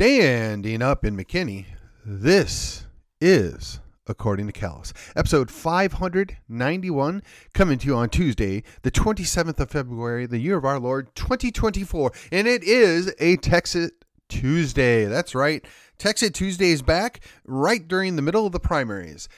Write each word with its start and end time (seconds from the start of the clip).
Standing 0.00 0.80
up 0.80 1.04
in 1.04 1.16
McKinney, 1.16 1.66
this 2.06 2.86
is 3.20 3.80
According 4.06 4.46
to 4.46 4.52
Callus, 4.52 4.92
episode 5.16 5.50
591, 5.50 7.20
coming 7.52 7.78
to 7.78 7.86
you 7.88 7.96
on 7.96 8.08
Tuesday, 8.08 8.62
the 8.82 8.92
27th 8.92 9.58
of 9.58 9.72
February, 9.72 10.26
the 10.26 10.38
year 10.38 10.56
of 10.56 10.64
our 10.64 10.78
Lord 10.78 11.12
2024. 11.16 12.12
And 12.30 12.46
it 12.46 12.62
is 12.62 13.12
a 13.18 13.38
Texit 13.38 13.90
Tuesday. 14.28 15.06
That's 15.06 15.34
right. 15.34 15.64
Texit 15.98 16.32
Tuesday 16.32 16.70
is 16.70 16.80
back 16.80 17.24
right 17.44 17.88
during 17.88 18.14
the 18.14 18.22
middle 18.22 18.46
of 18.46 18.52
the 18.52 18.60
primaries. 18.60 19.28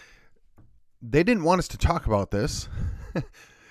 They 1.01 1.23
didn't 1.23 1.45
want 1.45 1.61
us 1.61 1.69
to 1.69 1.79
talk 1.79 2.05
about 2.05 2.33
this. 2.33 2.69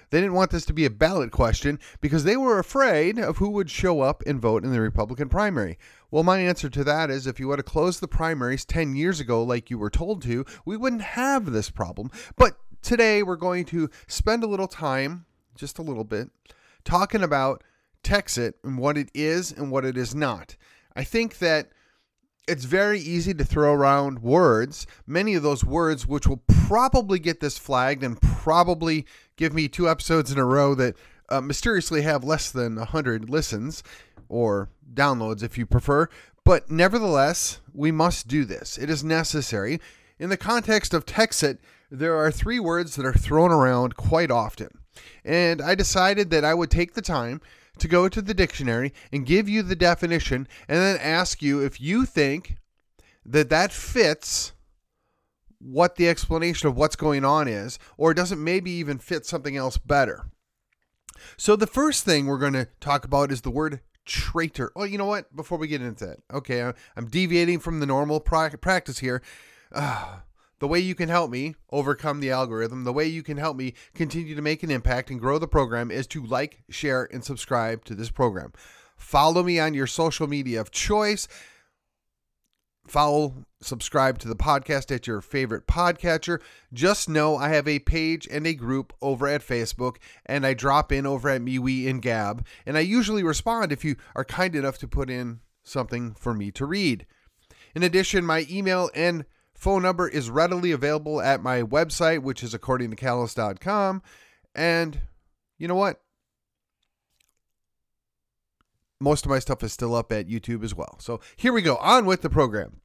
They 0.09 0.21
didn't 0.21 0.33
want 0.33 0.51
this 0.51 0.65
to 0.65 0.73
be 0.73 0.85
a 0.85 0.89
ballot 0.89 1.31
question 1.31 1.79
because 2.01 2.23
they 2.23 2.35
were 2.35 2.57
afraid 2.57 3.19
of 3.19 3.37
who 3.37 3.49
would 3.51 3.69
show 3.69 4.01
up 4.01 4.23
and 4.25 4.41
vote 4.41 4.63
in 4.63 4.71
the 4.71 4.81
Republican 4.81 5.29
primary. 5.29 5.77
Well, 6.11 6.23
my 6.23 6.39
answer 6.39 6.69
to 6.69 6.83
that 6.85 7.11
is 7.11 7.27
if 7.27 7.39
you 7.39 7.47
would 7.47 7.59
have 7.59 7.65
closed 7.65 8.01
the 8.01 8.07
primaries 8.07 8.65
10 8.65 8.95
years 8.95 9.19
ago, 9.19 9.43
like 9.43 9.69
you 9.69 9.77
were 9.77 9.91
told 9.91 10.23
to, 10.23 10.45
we 10.65 10.75
wouldn't 10.75 11.03
have 11.03 11.51
this 11.51 11.69
problem. 11.69 12.09
But 12.35 12.57
today 12.81 13.21
we're 13.21 13.35
going 13.35 13.65
to 13.65 13.89
spend 14.07 14.43
a 14.43 14.47
little 14.47 14.67
time, 14.67 15.25
just 15.55 15.77
a 15.77 15.83
little 15.83 16.03
bit, 16.03 16.29
talking 16.83 17.21
about 17.21 17.63
Texit 18.03 18.53
and 18.63 18.79
what 18.79 18.97
it 18.97 19.09
is 19.13 19.51
and 19.51 19.71
what 19.71 19.85
it 19.85 19.97
is 19.97 20.15
not. 20.15 20.55
I 20.95 21.03
think 21.03 21.37
that 21.39 21.69
it's 22.47 22.65
very 22.65 22.99
easy 22.99 23.35
to 23.35 23.45
throw 23.45 23.73
around 23.73 24.23
words, 24.23 24.87
many 25.05 25.35
of 25.35 25.43
those 25.43 25.63
words 25.63 26.07
which 26.07 26.25
will 26.25 26.41
probably 26.47 27.19
get 27.19 27.39
this 27.39 27.59
flagged 27.59 28.03
and 28.03 28.19
probably 28.19 29.05
give 29.35 29.53
me 29.53 29.67
two 29.67 29.87
episodes 29.87 30.31
in 30.31 30.39
a 30.39 30.45
row 30.45 30.73
that 30.73 30.95
uh, 31.29 31.41
mysteriously 31.41 32.01
have 32.01 32.23
less 32.23 32.49
than 32.49 32.75
100 32.75 33.29
listens 33.29 33.83
or 34.29 34.69
downloads 34.93 35.43
if 35.43 35.57
you 35.57 35.65
prefer. 35.65 36.07
But 36.45 36.71
nevertheless, 36.71 37.59
we 37.73 37.91
must 37.91 38.27
do 38.27 38.45
this. 38.45 38.77
It 38.77 38.89
is 38.89 39.03
necessary. 39.03 39.81
In 40.17 40.29
the 40.29 40.37
context 40.37 40.93
of 40.93 41.05
Texit, 41.05 41.57
there 41.91 42.15
are 42.15 42.31
three 42.31 42.59
words 42.59 42.95
that 42.95 43.05
are 43.05 43.13
thrown 43.13 43.51
around 43.51 43.95
quite 43.95 44.31
often. 44.31 44.69
And 45.25 45.61
I 45.61 45.75
decided 45.75 46.29
that 46.29 46.45
I 46.45 46.53
would 46.53 46.71
take 46.71 46.93
the 46.93 47.01
time 47.01 47.41
to 47.79 47.87
go 47.87 48.09
to 48.09 48.21
the 48.21 48.33
dictionary 48.33 48.93
and 49.11 49.25
give 49.25 49.47
you 49.47 49.63
the 49.63 49.75
definition 49.75 50.47
and 50.67 50.79
then 50.79 50.97
ask 50.99 51.41
you 51.41 51.63
if 51.63 51.79
you 51.79 52.05
think 52.05 52.57
that 53.25 53.49
that 53.49 53.71
fits 53.71 54.53
what 55.59 55.95
the 55.95 56.07
explanation 56.07 56.67
of 56.67 56.75
what's 56.75 56.95
going 56.95 57.25
on 57.25 57.47
is 57.47 57.79
or 57.97 58.13
does 58.13 58.31
it 58.31 58.37
maybe 58.37 58.71
even 58.71 58.97
fit 58.97 59.25
something 59.25 59.55
else 59.55 59.77
better. 59.77 60.25
So 61.37 61.55
the 61.55 61.67
first 61.67 62.05
thing 62.05 62.25
we're 62.25 62.37
going 62.37 62.53
to 62.53 62.67
talk 62.79 63.03
about 63.03 63.31
is 63.31 63.41
the 63.41 63.51
word 63.51 63.81
traitor. 64.09 64.71
Oh, 64.75 64.83
you 64.83 64.97
know 64.97 65.05
what? 65.05 65.33
Before 65.33 65.57
we 65.57 65.67
get 65.67 65.81
into 65.81 66.05
that, 66.07 66.19
okay, 66.33 66.73
I'm 66.97 67.07
deviating 67.07 67.59
from 67.59 67.79
the 67.79 67.85
normal 67.85 68.19
practice 68.19 68.99
here. 68.99 69.21
Uh, 69.71 70.17
the 70.59 70.67
way 70.67 70.79
you 70.79 70.95
can 70.95 71.07
help 71.07 71.31
me 71.31 71.55
overcome 71.71 72.19
the 72.19 72.31
algorithm, 72.31 72.83
the 72.83 72.91
way 72.91 73.05
you 73.05 73.23
can 73.23 73.37
help 73.37 73.55
me 73.55 73.75
continue 73.93 74.35
to 74.35 74.41
make 74.41 74.61
an 74.61 74.71
impact 74.71 75.09
and 75.09 75.19
grow 75.19 75.37
the 75.37 75.47
program 75.47 75.89
is 75.89 76.05
to 76.07 76.25
like, 76.25 76.63
share, 76.69 77.07
and 77.13 77.23
subscribe 77.23 77.85
to 77.85 77.95
this 77.95 78.09
program. 78.11 78.51
Follow 78.97 79.43
me 79.43 79.57
on 79.59 79.73
your 79.73 79.87
social 79.87 80.27
media 80.27 80.59
of 80.59 80.71
choice. 80.71 81.29
Follow, 82.89 83.45
subscribe 83.61 84.17
to 84.19 84.27
the 84.27 84.35
podcast 84.35 84.93
at 84.93 85.05
your 85.05 85.21
favorite 85.21 85.67
podcatcher. 85.67 86.41
Just 86.73 87.07
know 87.07 87.37
I 87.37 87.49
have 87.49 87.67
a 87.67 87.79
page 87.79 88.27
and 88.29 88.47
a 88.47 88.53
group 88.53 88.93
over 89.01 89.27
at 89.27 89.45
Facebook, 89.45 89.97
and 90.25 90.45
I 90.45 90.53
drop 90.53 90.91
in 90.91 91.05
over 91.05 91.29
at 91.29 91.41
MeWe 91.41 91.89
and 91.89 92.01
Gab. 92.01 92.45
And 92.65 92.77
I 92.77 92.81
usually 92.81 93.23
respond 93.23 93.71
if 93.71 93.85
you 93.85 93.95
are 94.15 94.25
kind 94.25 94.55
enough 94.55 94.77
to 94.79 94.87
put 94.87 95.09
in 95.09 95.41
something 95.63 96.15
for 96.15 96.33
me 96.33 96.51
to 96.51 96.65
read. 96.65 97.05
In 97.75 97.83
addition, 97.83 98.25
my 98.25 98.47
email 98.49 98.89
and 98.95 99.25
Phone 99.59 99.81
number 99.81 100.07
is 100.07 100.29
readily 100.29 100.71
available 100.71 101.21
at 101.21 101.43
my 101.43 101.61
website, 101.63 102.19
which 102.19 102.43
is 102.43 102.53
according 102.53 102.91
to 102.91 102.95
callus.com. 102.95 104.01
And 104.55 105.01
you 105.57 105.67
know 105.67 105.75
what? 105.75 106.01
Most 108.99 109.25
of 109.25 109.29
my 109.29 109.39
stuff 109.39 109.63
is 109.63 109.73
still 109.73 109.95
up 109.95 110.11
at 110.11 110.27
YouTube 110.27 110.63
as 110.63 110.75
well. 110.75 110.97
So 110.99 111.19
here 111.35 111.53
we 111.53 111.61
go. 111.61 111.77
On 111.77 112.05
with 112.05 112.21
the 112.21 112.29
program. 112.29 112.81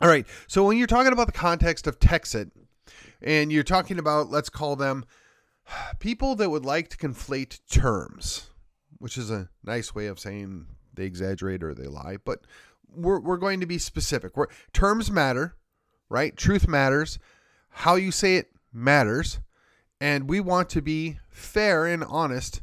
All 0.00 0.08
right. 0.08 0.26
So 0.46 0.64
when 0.64 0.76
you're 0.76 0.86
talking 0.86 1.12
about 1.12 1.26
the 1.26 1.32
context 1.32 1.86
of 1.86 1.98
Texit, 1.98 2.50
and 3.20 3.52
you're 3.52 3.64
talking 3.64 3.98
about, 3.98 4.30
let's 4.30 4.48
call 4.48 4.76
them 4.76 5.04
people 5.98 6.34
that 6.36 6.50
would 6.50 6.64
like 6.64 6.88
to 6.88 6.96
conflate 6.96 7.60
terms, 7.70 8.48
which 8.98 9.18
is 9.18 9.30
a 9.30 9.50
nice 9.64 9.94
way 9.94 10.06
of 10.06 10.18
saying 10.18 10.66
they 10.94 11.04
exaggerate 11.04 11.62
or 11.62 11.74
they 11.74 11.86
lie, 11.86 12.16
but 12.24 12.40
we're, 12.90 13.20
we're 13.20 13.36
going 13.36 13.60
to 13.60 13.66
be 13.66 13.78
specific. 13.78 14.36
We're, 14.36 14.46
terms 14.72 15.10
matter 15.10 15.56
right? 16.08 16.36
Truth 16.36 16.68
matters. 16.68 17.18
How 17.70 17.94
you 17.96 18.10
say 18.10 18.36
it 18.36 18.50
matters. 18.72 19.40
And 20.00 20.28
we 20.28 20.40
want 20.40 20.68
to 20.70 20.82
be 20.82 21.18
fair 21.28 21.86
and 21.86 22.04
honest 22.04 22.60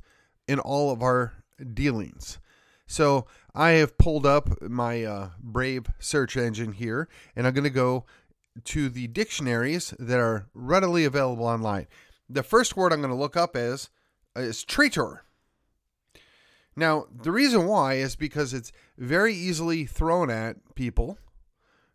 in 0.48 0.60
all 0.60 0.92
of 0.92 1.02
our 1.02 1.34
dealings. 1.74 2.40
So 2.88 3.26
I 3.54 3.72
have 3.72 3.98
pulled 3.98 4.26
up 4.26 4.62
my 4.62 5.04
uh, 5.04 5.30
Brave 5.40 5.88
search 6.00 6.38
engine 6.38 6.74
here, 6.74 7.08
and 7.36 7.48
I'm 7.48 7.54
going 7.54 7.64
to 7.64 7.70
go 7.70 8.06
to 8.66 8.90
the 8.90 9.08
dictionaries 9.08 9.94
that 10.00 10.20
are 10.20 10.48
readily 10.54 11.06
available 11.06 11.46
online. 11.46 11.88
The 12.30 12.44
first 12.44 12.78
word 12.78 12.94
I'm 12.94 13.02
going 13.02 13.14
to 13.14 13.20
look 13.20 13.38
up 13.38 13.56
is 13.56 13.90
is 14.36 14.64
traitor. 14.64 15.24
Now, 16.76 17.06
the 17.10 17.32
reason 17.32 17.68
why 17.68 17.96
is 17.96 18.16
because 18.16 18.54
it's 18.54 18.74
very 18.98 19.34
easily 19.34 19.86
thrown 19.86 20.30
at 20.30 20.76
people 20.76 21.18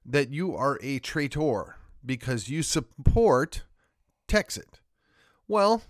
that 0.06 0.30
you 0.30 0.56
are 0.56 0.78
a 0.82 0.98
traitor 1.00 1.76
because 2.04 2.48
you 2.48 2.62
support 2.62 3.62
Texit. 4.26 4.80
Well, 5.46 5.82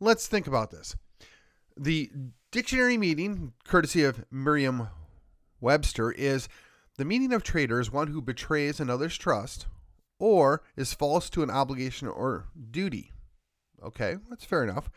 let's 0.00 0.26
think 0.26 0.48
about 0.48 0.70
this. 0.70 0.96
The 1.76 2.10
dictionary 2.50 2.96
meaning, 2.96 3.52
courtesy 3.64 4.02
of 4.04 4.24
Merriam 4.30 4.88
Webster, 5.60 6.10
is 6.10 6.48
the 6.96 7.04
meaning 7.04 7.32
of 7.32 7.42
traitor 7.42 7.80
is 7.80 7.92
one 7.92 8.08
who 8.08 8.20
betrays 8.20 8.80
another's 8.80 9.16
trust 9.16 9.66
or 10.18 10.62
is 10.76 10.94
false 10.94 11.30
to 11.30 11.42
an 11.42 11.50
obligation 11.50 12.08
or 12.08 12.46
duty. 12.70 13.12
Okay, 13.82 14.16
that's 14.28 14.44
fair 14.44 14.64
enough. 14.64 14.90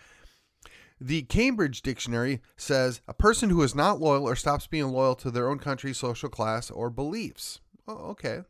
The 0.99 1.23
Cambridge 1.23 1.81
Dictionary 1.81 2.41
says 2.55 3.01
a 3.07 3.13
person 3.13 3.49
who 3.49 3.63
is 3.63 3.75
not 3.75 3.99
loyal 3.99 4.27
or 4.27 4.35
stops 4.35 4.67
being 4.67 4.89
loyal 4.89 5.15
to 5.15 5.31
their 5.31 5.49
own 5.49 5.59
country, 5.59 5.93
social 5.93 6.29
class, 6.29 6.69
or 6.69 6.89
beliefs 6.89 7.59
oh, 7.87 8.09
okay. 8.11 8.41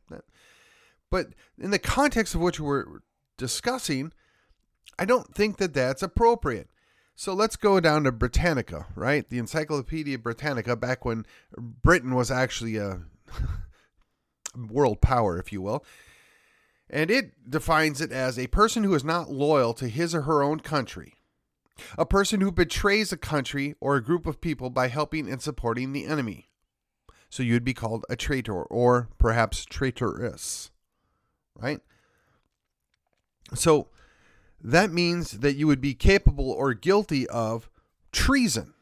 But 1.10 1.28
in 1.58 1.72
the 1.72 1.80
context 1.80 2.36
of 2.36 2.42
which 2.42 2.60
we're 2.60 2.86
discussing, 3.38 4.14
I 4.98 5.06
don't 5.06 5.34
think 5.34 5.58
that 5.58 5.74
that's 5.74 6.04
appropriate. 6.04 6.70
So 7.22 7.36
let's 7.36 7.56
go 7.56 7.80
down 7.80 8.06
to 8.06 8.12
Britannica, 8.12 8.88
right? 8.96 9.30
The 9.30 9.38
Encyclopedia 9.38 10.18
Britannica, 10.18 10.76
back 10.76 11.06
when 11.06 11.28
Britain 11.56 12.16
was 12.16 12.32
actually 12.32 12.78
a 12.78 13.02
world 14.58 15.02
power, 15.02 15.38
if 15.38 15.54
you 15.54 15.62
will. 15.62 15.86
And 16.90 17.12
it 17.12 17.48
defines 17.48 18.02
it 18.02 18.12
as 18.12 18.40
a 18.40 18.48
person 18.48 18.84
who 18.84 18.96
is 18.96 19.04
not 19.04 19.30
loyal 19.30 19.76
to 19.76 19.88
his 19.88 20.16
or 20.16 20.24
her 20.24 20.42
own 20.42 20.62
country, 20.62 21.14
a 21.96 22.08
person 22.08 22.42
who 22.42 22.52
betrays 22.52 23.12
a 23.12 23.18
country 23.18 23.76
or 23.80 23.96
a 23.96 24.03
group 24.03 24.26
of 24.26 24.42
people 24.42 24.72
by 24.72 24.88
helping 24.88 25.30
and 25.30 25.44
supporting 25.44 25.94
the 25.94 26.08
enemy. 26.08 26.50
So 27.30 27.44
you'd 27.44 27.64
be 27.64 27.76
called 27.76 28.03
a 28.09 28.16
traitor 28.16 28.64
or 28.64 29.09
perhaps 29.20 29.64
traitoress, 29.64 30.72
right? 31.56 31.82
So 33.53 33.90
that 34.63 34.91
means 34.91 35.40
that 35.40 35.55
you 35.55 35.67
would 35.67 35.81
be 35.81 35.93
capable 35.93 36.52
or 36.52 36.73
guilty 36.73 37.28
of 37.28 37.69
treason, 38.11 38.73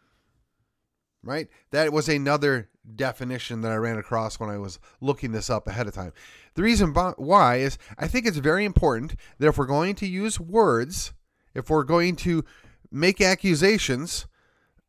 right? 1.23 1.47
That 1.71 1.93
was 1.93 2.09
another 2.09 2.69
definition 2.95 3.61
that 3.61 3.71
I 3.71 3.75
ran 3.75 3.97
across 3.97 4.39
when 4.39 4.49
I 4.49 4.57
was 4.57 4.79
looking 5.01 5.31
this 5.31 5.49
up 5.49 5.67
ahead 5.67 5.87
of 5.87 5.93
time. 5.93 6.13
The 6.55 6.63
reason 6.63 6.93
why 6.93 7.57
is 7.57 7.77
I 7.97 8.07
think 8.07 8.25
it's 8.25 8.37
very 8.37 8.65
important 8.65 9.15
that 9.37 9.47
if 9.47 9.57
we're 9.57 9.65
going 9.65 9.95
to 9.95 10.07
use 10.07 10.39
words, 10.39 11.13
if 11.53 11.69
we're 11.69 11.83
going 11.83 12.15
to 12.17 12.43
make 12.91 13.21
accusations, 13.21 14.25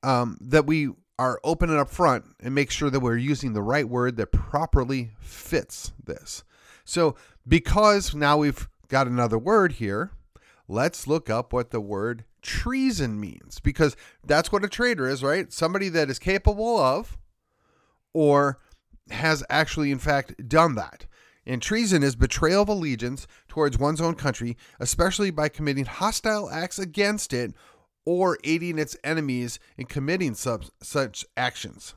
um, 0.02 0.38
that 0.40 0.66
we 0.66 0.90
are 1.18 1.38
open 1.44 1.68
and 1.68 1.78
upfront 1.78 2.24
and 2.40 2.54
make 2.54 2.70
sure 2.70 2.88
that 2.88 3.00
we're 3.00 3.16
using 3.16 3.52
the 3.52 3.62
right 3.62 3.88
word 3.88 4.16
that 4.16 4.32
properly 4.32 5.10
fits 5.20 5.92
this. 6.02 6.42
So, 6.84 7.14
because 7.46 8.14
now 8.14 8.38
we've 8.38 8.68
got 8.88 9.06
another 9.06 9.38
word 9.38 9.72
here, 9.72 10.12
let's 10.70 11.08
look 11.08 11.28
up 11.28 11.52
what 11.52 11.70
the 11.70 11.80
word 11.80 12.24
treason 12.42 13.20
means 13.20 13.58
because 13.60 13.96
that's 14.24 14.52
what 14.52 14.64
a 14.64 14.68
traitor 14.68 15.08
is, 15.08 15.22
right? 15.22 15.52
Somebody 15.52 15.88
that 15.90 16.08
is 16.08 16.18
capable 16.18 16.78
of 16.78 17.18
or 18.14 18.58
has 19.10 19.42
actually, 19.50 19.90
in 19.90 19.98
fact, 19.98 20.48
done 20.48 20.76
that. 20.76 21.06
And 21.44 21.60
treason 21.60 22.02
is 22.04 22.14
betrayal 22.14 22.62
of 22.62 22.68
allegiance 22.68 23.26
towards 23.48 23.78
one's 23.78 24.00
own 24.00 24.14
country, 24.14 24.56
especially 24.78 25.32
by 25.32 25.48
committing 25.48 25.86
hostile 25.86 26.48
acts 26.48 26.78
against 26.78 27.32
it 27.32 27.52
or 28.04 28.38
aiding 28.44 28.78
its 28.78 28.96
enemies 29.02 29.58
in 29.76 29.86
committing 29.86 30.34
sub- 30.34 30.66
such 30.80 31.24
actions. 31.36 31.94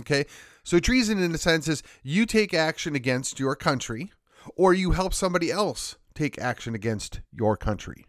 Okay, 0.00 0.24
So, 0.62 0.78
treason, 0.78 1.22
in 1.22 1.34
a 1.34 1.38
sense, 1.38 1.66
is 1.66 1.82
you 2.02 2.24
take 2.24 2.54
action 2.54 2.94
against 2.94 3.40
your 3.40 3.56
country 3.56 4.12
or 4.56 4.72
you 4.72 4.92
help 4.92 5.12
somebody 5.12 5.50
else 5.50 5.96
take 6.18 6.38
action 6.38 6.74
against 6.74 7.20
your 7.32 7.56
country. 7.56 8.06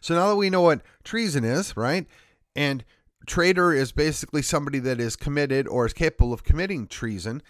So, 0.00 0.14
now 0.14 0.28
that 0.28 0.36
we 0.36 0.50
know 0.50 0.62
what 0.62 0.82
treason 1.04 1.44
is, 1.44 1.76
right? 1.76 2.06
And 2.54 2.84
traitor 3.26 3.72
is 3.72 3.92
basically 3.92 4.42
somebody 4.42 4.78
that 4.80 5.00
is 5.00 5.16
committed 5.16 5.66
or 5.66 5.86
is 5.86 5.92
capable 5.92 6.32
of 6.32 6.44
committing 6.44 6.86
treason. 6.86 7.42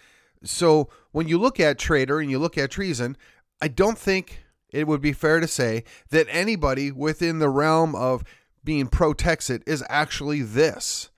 So, 0.43 0.89
when 1.13 1.29
you 1.29 1.39
look 1.39 1.61
at 1.61 1.79
traitor 1.79 2.21
and 2.21 2.31
you 2.31 2.39
look 2.39 2.59
at 2.59 2.71
treason, 2.71 3.17
I 3.61 3.69
don't 3.69 3.99
think 3.99 4.43
it 4.71 4.87
would 4.87 5.01
be 5.01 5.13
fair 5.13 5.41
to 5.41 5.49
say 5.49 5.85
that 6.11 6.27
anybody 6.29 6.91
within 6.91 7.39
the 7.39 7.49
realm 7.49 7.95
of 7.95 8.25
being 8.65 8.89
pro 8.89 9.15
Texit 9.15 9.63
is 9.67 9.85
actually 9.89 10.43
this 10.43 11.11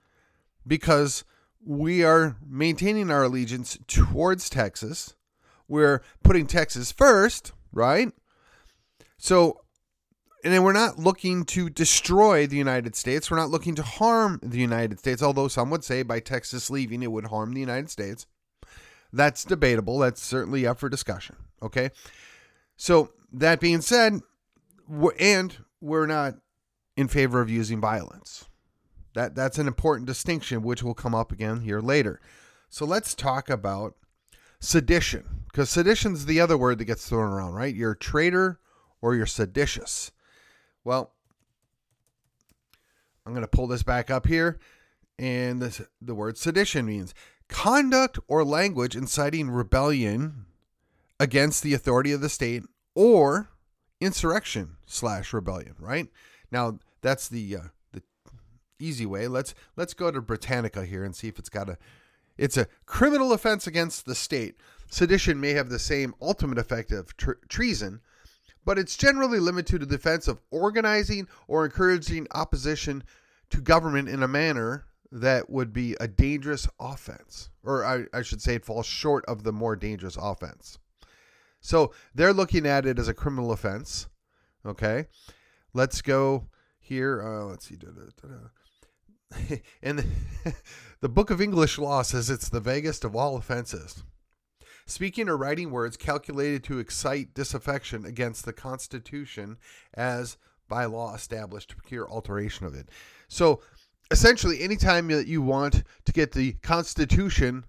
because 0.66 1.24
we 1.64 2.04
are 2.04 2.36
maintaining 2.46 3.10
our 3.10 3.24
allegiance 3.24 3.78
towards 3.88 4.48
Texas. 4.48 5.14
We're 5.66 6.02
putting 6.22 6.46
Texas 6.46 6.92
first, 6.92 7.52
right? 7.72 8.12
So, 9.18 9.60
and 10.44 10.52
then 10.52 10.62
we're 10.62 10.72
not 10.72 10.98
looking 10.98 11.44
to 11.46 11.68
destroy 11.68 12.46
the 12.46 12.56
United 12.56 12.94
States. 12.94 13.30
We're 13.30 13.38
not 13.38 13.50
looking 13.50 13.74
to 13.76 13.82
harm 13.82 14.40
the 14.42 14.58
United 14.58 14.98
States, 14.98 15.22
although 15.22 15.48
some 15.48 15.70
would 15.70 15.84
say 15.84 16.02
by 16.02 16.20
Texas 16.20 16.70
leaving 16.70 17.02
it 17.02 17.12
would 17.12 17.26
harm 17.26 17.52
the 17.52 17.60
United 17.60 17.90
States. 17.90 18.26
That's 19.12 19.44
debatable. 19.44 19.98
That's 19.98 20.22
certainly 20.22 20.66
up 20.66 20.78
for 20.78 20.88
discussion. 20.88 21.36
Okay. 21.62 21.90
So, 22.76 23.10
that 23.32 23.60
being 23.60 23.80
said, 23.80 24.20
and 25.18 25.56
we're 25.80 26.06
not 26.06 26.34
in 26.96 27.08
favor 27.08 27.40
of 27.40 27.50
using 27.50 27.80
violence. 27.80 28.46
That 29.14 29.34
that's 29.34 29.58
an 29.58 29.66
important 29.66 30.06
distinction 30.06 30.62
which 30.62 30.82
will 30.82 30.94
come 30.94 31.14
up 31.14 31.32
again 31.32 31.60
here 31.60 31.80
later. 31.80 32.20
So 32.68 32.84
let's 32.84 33.14
talk 33.14 33.48
about 33.48 33.94
sedition 34.60 35.44
because 35.46 35.70
sedition 35.70 36.12
is 36.12 36.26
the 36.26 36.40
other 36.40 36.58
word 36.58 36.78
that 36.78 36.84
gets 36.84 37.08
thrown 37.08 37.32
around, 37.32 37.54
right? 37.54 37.74
You're 37.74 37.92
a 37.92 37.98
traitor 37.98 38.60
or 39.00 39.14
you're 39.14 39.26
seditious. 39.26 40.12
Well, 40.84 41.12
I'm 43.24 43.32
going 43.32 43.42
to 43.42 43.48
pull 43.48 43.66
this 43.66 43.82
back 43.82 44.10
up 44.10 44.26
here 44.26 44.58
and 45.18 45.60
this, 45.60 45.82
the 46.00 46.14
word 46.14 46.38
sedition 46.38 46.86
means 46.86 47.14
conduct 47.48 48.18
or 48.28 48.44
language 48.44 48.94
inciting 48.94 49.50
rebellion 49.50 50.46
against 51.18 51.62
the 51.62 51.74
authority 51.74 52.12
of 52.12 52.20
the 52.20 52.28
state 52.28 52.62
or 52.94 53.48
insurrection 54.00 54.76
slash 54.86 55.32
rebellion, 55.32 55.74
right? 55.78 56.08
Now 56.50 56.78
that's 57.00 57.28
the 57.28 57.56
uh, 57.56 57.68
the 57.92 58.02
easy 58.78 59.06
way. 59.06 59.28
Let's 59.28 59.54
let's 59.76 59.94
go 59.94 60.10
to 60.10 60.20
Britannica 60.20 60.84
here 60.84 61.04
and 61.04 61.14
see 61.14 61.28
if 61.28 61.38
it's 61.38 61.48
got 61.48 61.68
a 61.68 61.78
it's 62.38 62.56
a 62.56 62.68
criminal 62.86 63.32
offense 63.32 63.66
against 63.66 64.06
the 64.06 64.14
state. 64.14 64.54
Sedition 64.90 65.40
may 65.40 65.50
have 65.50 65.68
the 65.68 65.78
same 65.78 66.14
ultimate 66.22 66.58
effect 66.58 66.92
of 66.92 67.14
tre- 67.16 67.34
treason, 67.48 68.00
but 68.64 68.78
it's 68.78 68.96
generally 68.96 69.40
limited 69.40 69.80
to 69.80 69.86
the 69.86 69.96
defense 69.96 70.28
of 70.28 70.40
organizing 70.50 71.28
or 71.46 71.64
encouraging 71.64 72.26
opposition 72.32 73.02
to 73.50 73.60
government 73.60 74.08
in 74.08 74.22
a 74.22 74.28
manner 74.28 74.84
that 75.10 75.50
would 75.50 75.72
be 75.72 75.96
a 76.00 76.08
dangerous 76.08 76.68
offense. 76.78 77.50
Or 77.62 77.84
I, 77.84 78.04
I 78.12 78.22
should 78.22 78.42
say, 78.42 78.54
it 78.54 78.64
falls 78.64 78.86
short 78.86 79.24
of 79.26 79.42
the 79.42 79.52
more 79.52 79.76
dangerous 79.76 80.16
offense. 80.20 80.78
So 81.60 81.92
they're 82.14 82.32
looking 82.32 82.66
at 82.66 82.86
it 82.86 82.98
as 82.98 83.08
a 83.08 83.14
criminal 83.14 83.52
offense. 83.52 84.06
Okay. 84.64 85.06
Let's 85.72 86.02
go 86.02 86.46
here. 86.78 87.22
Uh, 87.22 87.44
let's 87.44 87.68
see. 87.68 87.76
Da, 87.76 87.88
da, 87.88 88.28
da, 88.28 88.34
and 89.82 89.98
the, 89.98 90.54
the 91.00 91.08
Book 91.08 91.30
of 91.30 91.40
English 91.40 91.78
Law 91.78 92.02
says 92.02 92.30
it's 92.30 92.48
the 92.48 92.60
vaguest 92.60 93.04
of 93.04 93.14
all 93.14 93.36
offenses. 93.36 94.02
Speaking 94.86 95.28
or 95.28 95.36
writing 95.36 95.70
words 95.70 95.96
calculated 95.96 96.64
to 96.64 96.78
excite 96.78 97.34
disaffection 97.34 98.06
against 98.06 98.44
the 98.44 98.54
Constitution 98.54 99.58
as 99.92 100.38
by 100.66 100.86
law 100.86 101.14
established 101.14 101.70
to 101.70 101.76
procure 101.76 102.10
alteration 102.10 102.66
of 102.66 102.74
it. 102.74 102.88
So 103.28 103.60
essentially, 104.10 104.62
anytime 104.62 105.08
that 105.08 105.26
you 105.26 105.42
want 105.42 105.82
to 106.04 106.12
get 106.12 106.32
the 106.32 106.52
Constitution 106.62 107.64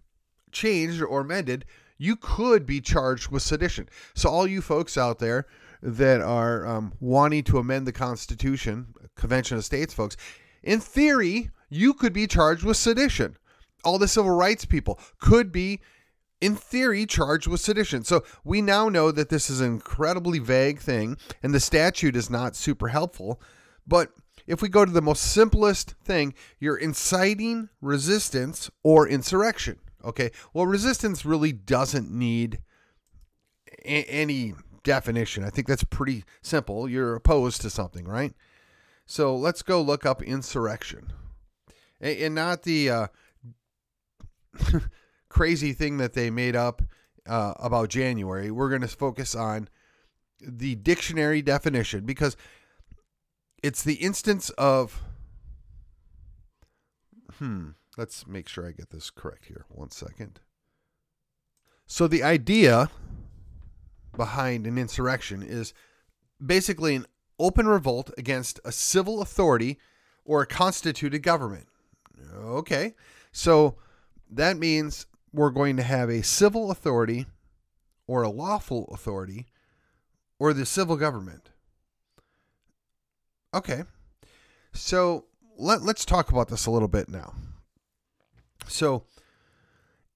changed 0.51 1.01
or 1.01 1.21
amended, 1.21 1.65
you 1.97 2.15
could 2.15 2.65
be 2.65 2.79
charged 2.79 3.29
with 3.29 3.43
sedition. 3.43 3.89
So, 4.13 4.29
all 4.29 4.47
you 4.47 4.61
folks 4.61 4.97
out 4.97 5.19
there 5.19 5.45
that 5.81 6.21
are 6.21 6.65
um, 6.65 6.93
wanting 6.99 7.43
to 7.45 7.57
amend 7.57 7.85
the 7.85 7.91
Constitution, 7.91 8.93
Convention 9.15 9.57
of 9.57 9.65
States 9.65 9.93
folks, 9.93 10.15
in 10.63 10.79
theory, 10.79 11.51
you 11.69 11.93
could 11.93 12.13
be 12.13 12.27
charged 12.27 12.63
with 12.63 12.77
sedition. 12.77 13.37
All 13.83 13.97
the 13.97 14.07
civil 14.07 14.31
rights 14.31 14.65
people 14.65 14.99
could 15.19 15.51
be, 15.51 15.79
in 16.41 16.55
theory, 16.55 17.05
charged 17.05 17.47
with 17.47 17.61
sedition. 17.61 18.03
So 18.03 18.23
we 18.43 18.61
now 18.61 18.89
know 18.89 19.11
that 19.11 19.29
this 19.29 19.49
is 19.49 19.61
an 19.61 19.67
incredibly 19.67 20.39
vague 20.39 20.79
thing, 20.79 21.17
and 21.41 21.53
the 21.53 21.59
statute 21.59 22.15
is 22.15 22.29
not 22.29 22.55
super 22.55 22.89
helpful. 22.89 23.41
But 23.87 24.11
if 24.47 24.61
we 24.61 24.69
go 24.69 24.83
to 24.83 24.91
the 24.91 25.01
most 25.01 25.31
simplest 25.31 25.95
thing, 26.03 26.33
you're 26.59 26.77
inciting 26.77 27.69
resistance 27.81 28.69
or 28.83 29.07
insurrection. 29.07 29.79
Okay. 30.03 30.31
Well, 30.53 30.65
resistance 30.65 31.25
really 31.25 31.51
doesn't 31.51 32.09
need 32.09 32.59
a- 33.85 34.05
any 34.05 34.53
definition. 34.83 35.43
I 35.43 35.49
think 35.49 35.67
that's 35.67 35.83
pretty 35.83 36.23
simple. 36.41 36.89
You're 36.89 37.15
opposed 37.15 37.61
to 37.61 37.69
something, 37.69 38.05
right? 38.05 38.33
So 39.09 39.35
let's 39.35 39.63
go 39.63 39.81
look 39.81 40.05
up 40.05 40.21
insurrection, 40.21 41.11
and, 41.99 42.35
not 42.35 42.61
the 42.61 42.91
uh, 42.91 43.07
crazy 45.29 45.73
thing 45.73 45.97
that 45.97 46.13
they 46.13 46.29
made 46.29 46.55
up 46.55 46.83
uh, 47.27 47.55
about 47.57 47.89
January. 47.89 48.51
We're 48.51 48.69
going 48.69 48.83
to 48.83 48.87
focus 48.87 49.33
on 49.33 49.67
the 50.39 50.75
dictionary 50.75 51.41
definition 51.41 52.05
because 52.05 52.37
it's 53.63 53.83
the 53.83 53.95
instance 53.95 54.51
of. 54.51 55.01
Hmm. 57.39 57.69
Let's 57.97 58.27
make 58.27 58.47
sure 58.47 58.67
I 58.67 58.73
get 58.73 58.91
this 58.91 59.09
correct 59.09 59.45
here. 59.45 59.65
One 59.69 59.89
second. 59.89 60.39
So 61.87 62.07
the 62.07 62.21
idea 62.21 62.91
behind 64.15 64.67
an 64.67 64.77
insurrection 64.77 65.41
is 65.41 65.73
basically 66.45 66.93
an 66.93 67.07
open 67.39 67.67
revolt 67.67 68.11
against 68.17 68.59
a 68.65 68.71
civil 68.71 69.21
authority 69.21 69.79
or 70.25 70.41
a 70.41 70.47
constituted 70.47 71.23
government. 71.23 71.67
Okay. 72.35 72.93
So 73.31 73.75
that 74.29 74.57
means 74.57 75.05
we're 75.33 75.49
going 75.49 75.77
to 75.77 75.83
have 75.83 76.09
a 76.09 76.23
civil 76.23 76.71
authority 76.71 77.25
or 78.07 78.23
a 78.23 78.29
lawful 78.29 78.89
authority 78.91 79.47
or 80.39 80.53
the 80.53 80.65
civil 80.65 80.97
government. 80.97 81.49
Okay. 83.53 83.83
So 84.73 85.25
let, 85.57 85.81
let's 85.81 86.05
talk 86.05 86.29
about 86.29 86.49
this 86.49 86.65
a 86.65 86.71
little 86.71 86.87
bit 86.87 87.09
now. 87.09 87.33
So 88.67 89.03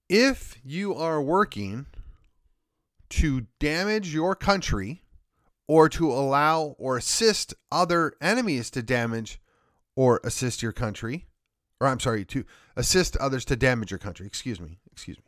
if 0.08 0.56
you 0.64 0.94
are 0.94 1.20
working 1.22 1.86
to 3.10 3.46
damage 3.60 4.12
your 4.12 4.34
country 4.34 5.02
or 5.66 5.88
to 5.88 6.10
allow 6.12 6.74
or 6.78 6.96
assist 6.96 7.54
other 7.72 8.14
enemies 8.20 8.70
to 8.70 8.82
damage 8.82 9.40
or 9.96 10.20
assist 10.24 10.62
your 10.62 10.72
country, 10.72 11.26
or 11.80 11.86
I'm 11.86 12.00
sorry, 12.00 12.24
to 12.26 12.44
assist 12.76 13.16
others 13.16 13.44
to 13.46 13.56
damage 13.56 13.90
your 13.90 13.98
country, 13.98 14.26
excuse 14.26 14.60
me, 14.60 14.78
excuse 14.92 15.18
me. 15.18 15.24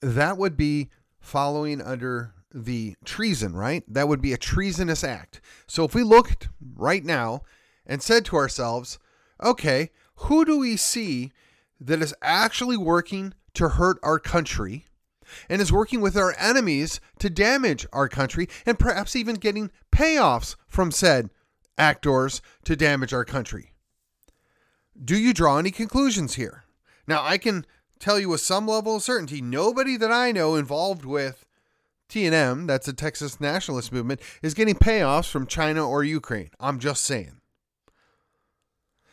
That 0.00 0.36
would 0.38 0.56
be 0.56 0.90
following 1.20 1.80
under 1.80 2.34
the 2.52 2.96
treason, 3.04 3.54
right? 3.54 3.84
That 3.86 4.08
would 4.08 4.22
be 4.22 4.32
a 4.32 4.38
treasonous 4.38 5.04
act. 5.04 5.40
So 5.66 5.84
if 5.84 5.94
we 5.94 6.02
looked 6.02 6.48
right 6.74 7.04
now 7.04 7.42
and 7.84 8.02
said 8.02 8.24
to 8.26 8.36
ourselves, 8.36 8.98
okay, 9.42 9.90
who 10.16 10.44
do 10.44 10.58
we 10.58 10.76
see 10.76 11.32
that 11.80 12.00
is 12.00 12.14
actually 12.22 12.76
working 12.76 13.34
to 13.54 13.70
hurt 13.70 13.98
our 14.02 14.18
country 14.18 14.86
and 15.48 15.60
is 15.60 15.72
working 15.72 16.00
with 16.00 16.16
our 16.16 16.34
enemies 16.38 17.00
to 17.18 17.30
damage 17.30 17.86
our 17.92 18.08
country 18.08 18.48
and 18.64 18.78
perhaps 18.78 19.16
even 19.16 19.36
getting 19.36 19.70
payoffs 19.92 20.56
from 20.68 20.90
said 20.90 21.30
actors 21.78 22.40
to 22.64 22.76
damage 22.76 23.12
our 23.12 23.24
country. 23.24 23.72
Do 25.02 25.16
you 25.16 25.34
draw 25.34 25.58
any 25.58 25.70
conclusions 25.70 26.34
here? 26.34 26.64
Now, 27.06 27.22
I 27.22 27.38
can 27.38 27.66
tell 27.98 28.18
you 28.18 28.28
with 28.28 28.40
some 28.40 28.66
level 28.66 28.96
of 28.96 29.02
certainty 29.02 29.40
nobody 29.40 29.96
that 29.96 30.10
I 30.10 30.32
know 30.32 30.54
involved 30.56 31.04
with 31.04 31.44
TNM, 32.08 32.66
that's 32.66 32.86
the 32.86 32.92
Texas 32.92 33.40
nationalist 33.40 33.92
movement, 33.92 34.20
is 34.42 34.54
getting 34.54 34.74
payoffs 34.74 35.28
from 35.28 35.46
China 35.46 35.88
or 35.88 36.04
Ukraine. 36.04 36.50
I'm 36.60 36.78
just 36.78 37.04
saying. 37.04 37.40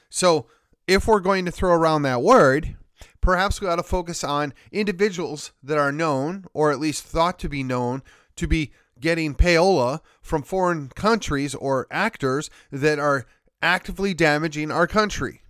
So, 0.10 0.48
if 0.88 1.08
we're 1.08 1.22
going 1.22 1.46
to 1.46 1.52
throw 1.52 1.74
around 1.74 2.04
that 2.04 2.22
word, 2.22 2.76
perhaps 3.24 3.62
we 3.62 3.68
ought 3.68 3.78
to 3.78 3.84
focus 3.84 4.22
on 4.24 4.54
individuals 4.72 5.54
that 5.64 5.78
are 5.78 5.94
known, 5.94 6.46
or 6.54 6.72
at 6.72 6.80
least 6.80 7.06
thought 7.06 7.40
to 7.40 7.48
be 7.48 7.64
known, 7.64 8.04
to 8.36 8.48
be 8.48 8.72
getting 9.00 9.34
payola 9.34 10.02
from 10.22 10.44
foreign 10.44 10.90
countries 10.90 11.56
or 11.56 11.88
actors 11.90 12.50
that 12.70 13.00
are 13.00 13.26
actively 13.62 14.14
damaging 14.14 14.70
our 14.72 14.86
country. 14.86 15.42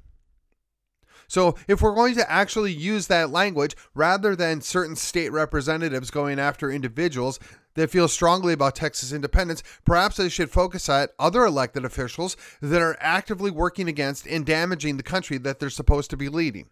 So, 1.27 1.55
if 1.67 1.81
we're 1.81 1.95
going 1.95 2.13
to 2.15 2.31
actually 2.31 2.71
use 2.71 3.07
that 3.07 3.31
language 3.31 3.75
rather 3.95 4.35
than 4.35 4.61
certain 4.61 4.95
state 4.95 5.31
representatives 5.31 6.11
going 6.11 6.37
after 6.37 6.69
individuals 6.69 7.39
that 7.73 7.89
feel 7.89 8.07
strongly 8.07 8.53
about 8.53 8.75
Texas 8.75 9.11
independence, 9.11 9.63
perhaps 9.83 10.17
they 10.17 10.29
should 10.29 10.51
focus 10.51 10.87
at 10.89 11.13
other 11.17 11.43
elected 11.43 11.85
officials 11.85 12.37
that 12.61 12.83
are 12.83 12.97
actively 12.99 13.49
working 13.49 13.87
against 13.87 14.27
and 14.27 14.45
damaging 14.45 14.97
the 14.97 15.01
country 15.01 15.39
that 15.39 15.59
they're 15.59 15.71
supposed 15.71 16.11
to 16.11 16.17
be 16.17 16.29
leading. 16.29 16.69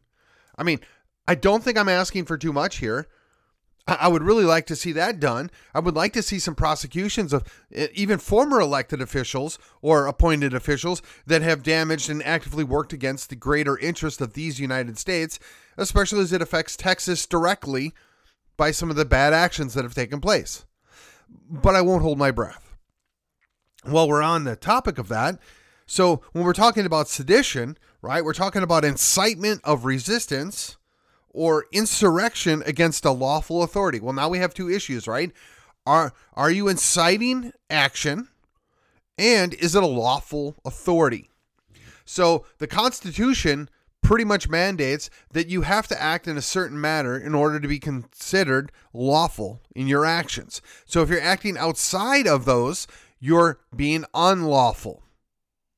I 0.61 0.63
mean, 0.63 0.79
I 1.27 1.33
don't 1.33 1.63
think 1.63 1.75
I'm 1.75 1.89
asking 1.89 2.25
for 2.25 2.37
too 2.37 2.53
much 2.53 2.77
here. 2.77 3.07
I 3.87 4.07
would 4.07 4.21
really 4.21 4.45
like 4.45 4.67
to 4.67 4.75
see 4.75 4.91
that 4.91 5.19
done. 5.19 5.49
I 5.73 5.79
would 5.79 5.95
like 5.95 6.13
to 6.13 6.21
see 6.21 6.37
some 6.37 6.53
prosecutions 6.53 7.33
of 7.33 7.43
even 7.71 8.19
former 8.19 8.61
elected 8.61 9.01
officials 9.01 9.57
or 9.81 10.05
appointed 10.05 10.53
officials 10.53 11.01
that 11.25 11.41
have 11.41 11.63
damaged 11.63 12.11
and 12.11 12.21
actively 12.21 12.63
worked 12.63 12.93
against 12.93 13.29
the 13.29 13.35
greater 13.35 13.75
interest 13.79 14.21
of 14.21 14.33
these 14.33 14.59
United 14.59 14.99
States, 14.99 15.39
especially 15.77 16.21
as 16.21 16.31
it 16.31 16.43
affects 16.43 16.77
Texas 16.77 17.25
directly 17.25 17.91
by 18.55 18.69
some 18.69 18.91
of 18.91 18.95
the 18.95 19.03
bad 19.03 19.33
actions 19.33 19.73
that 19.73 19.83
have 19.83 19.95
taken 19.95 20.21
place. 20.21 20.63
But 21.49 21.75
I 21.75 21.81
won't 21.81 22.03
hold 22.03 22.19
my 22.19 22.29
breath. 22.29 22.77
While 23.83 24.07
we're 24.07 24.21
on 24.21 24.43
the 24.43 24.55
topic 24.55 24.99
of 24.99 25.07
that, 25.07 25.39
so 25.87 26.21
when 26.33 26.45
we're 26.45 26.53
talking 26.53 26.85
about 26.85 27.07
sedition, 27.07 27.79
right, 28.01 28.23
we're 28.23 28.33
talking 28.33 28.63
about 28.63 28.85
incitement 28.85 29.61
of 29.63 29.85
resistance 29.85 30.77
or 31.29 31.65
insurrection 31.71 32.63
against 32.65 33.05
a 33.05 33.11
lawful 33.11 33.63
authority. 33.63 33.99
Well, 33.99 34.13
now 34.13 34.29
we 34.29 34.39
have 34.39 34.53
two 34.53 34.69
issues, 34.69 35.07
right? 35.07 35.31
Are 35.85 36.13
are 36.33 36.51
you 36.51 36.67
inciting 36.67 37.53
action 37.69 38.27
and 39.17 39.53
is 39.55 39.75
it 39.75 39.83
a 39.83 39.87
lawful 39.87 40.55
authority? 40.65 41.29
So, 42.05 42.45
the 42.57 42.67
Constitution 42.67 43.69
pretty 44.01 44.25
much 44.25 44.49
mandates 44.49 45.09
that 45.31 45.47
you 45.47 45.61
have 45.61 45.87
to 45.87 46.01
act 46.01 46.27
in 46.27 46.35
a 46.35 46.41
certain 46.41 46.81
manner 46.81 47.17
in 47.17 47.33
order 47.33 47.59
to 47.59 47.67
be 47.67 47.79
considered 47.79 48.71
lawful 48.93 49.61
in 49.75 49.87
your 49.87 50.05
actions. 50.05 50.61
So, 50.85 51.01
if 51.01 51.09
you're 51.09 51.21
acting 51.21 51.57
outside 51.57 52.27
of 52.27 52.45
those, 52.45 52.87
you're 53.19 53.59
being 53.75 54.05
unlawful 54.13 55.03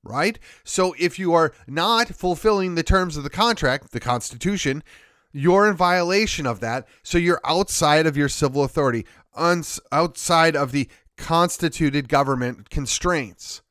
right? 0.03 0.37
So 0.63 0.93
if 0.99 1.17
you 1.17 1.33
are 1.33 1.53
not 1.67 2.09
fulfilling 2.09 2.75
the 2.75 2.83
terms 2.83 3.17
of 3.17 3.23
the 3.23 3.29
contract, 3.29 3.91
the 3.91 3.99
Constitution, 3.99 4.83
you're 5.31 5.67
in 5.67 5.75
violation 5.75 6.45
of 6.45 6.59
that. 6.59 6.87
So 7.01 7.17
you're 7.17 7.41
outside 7.43 8.05
of 8.05 8.17
your 8.17 8.29
civil 8.29 8.63
authority, 8.63 9.05
uns- 9.35 9.79
outside 9.91 10.55
of 10.55 10.71
the 10.71 10.87
constituted 11.17 12.09
government 12.09 12.69
constraints. 12.69 13.61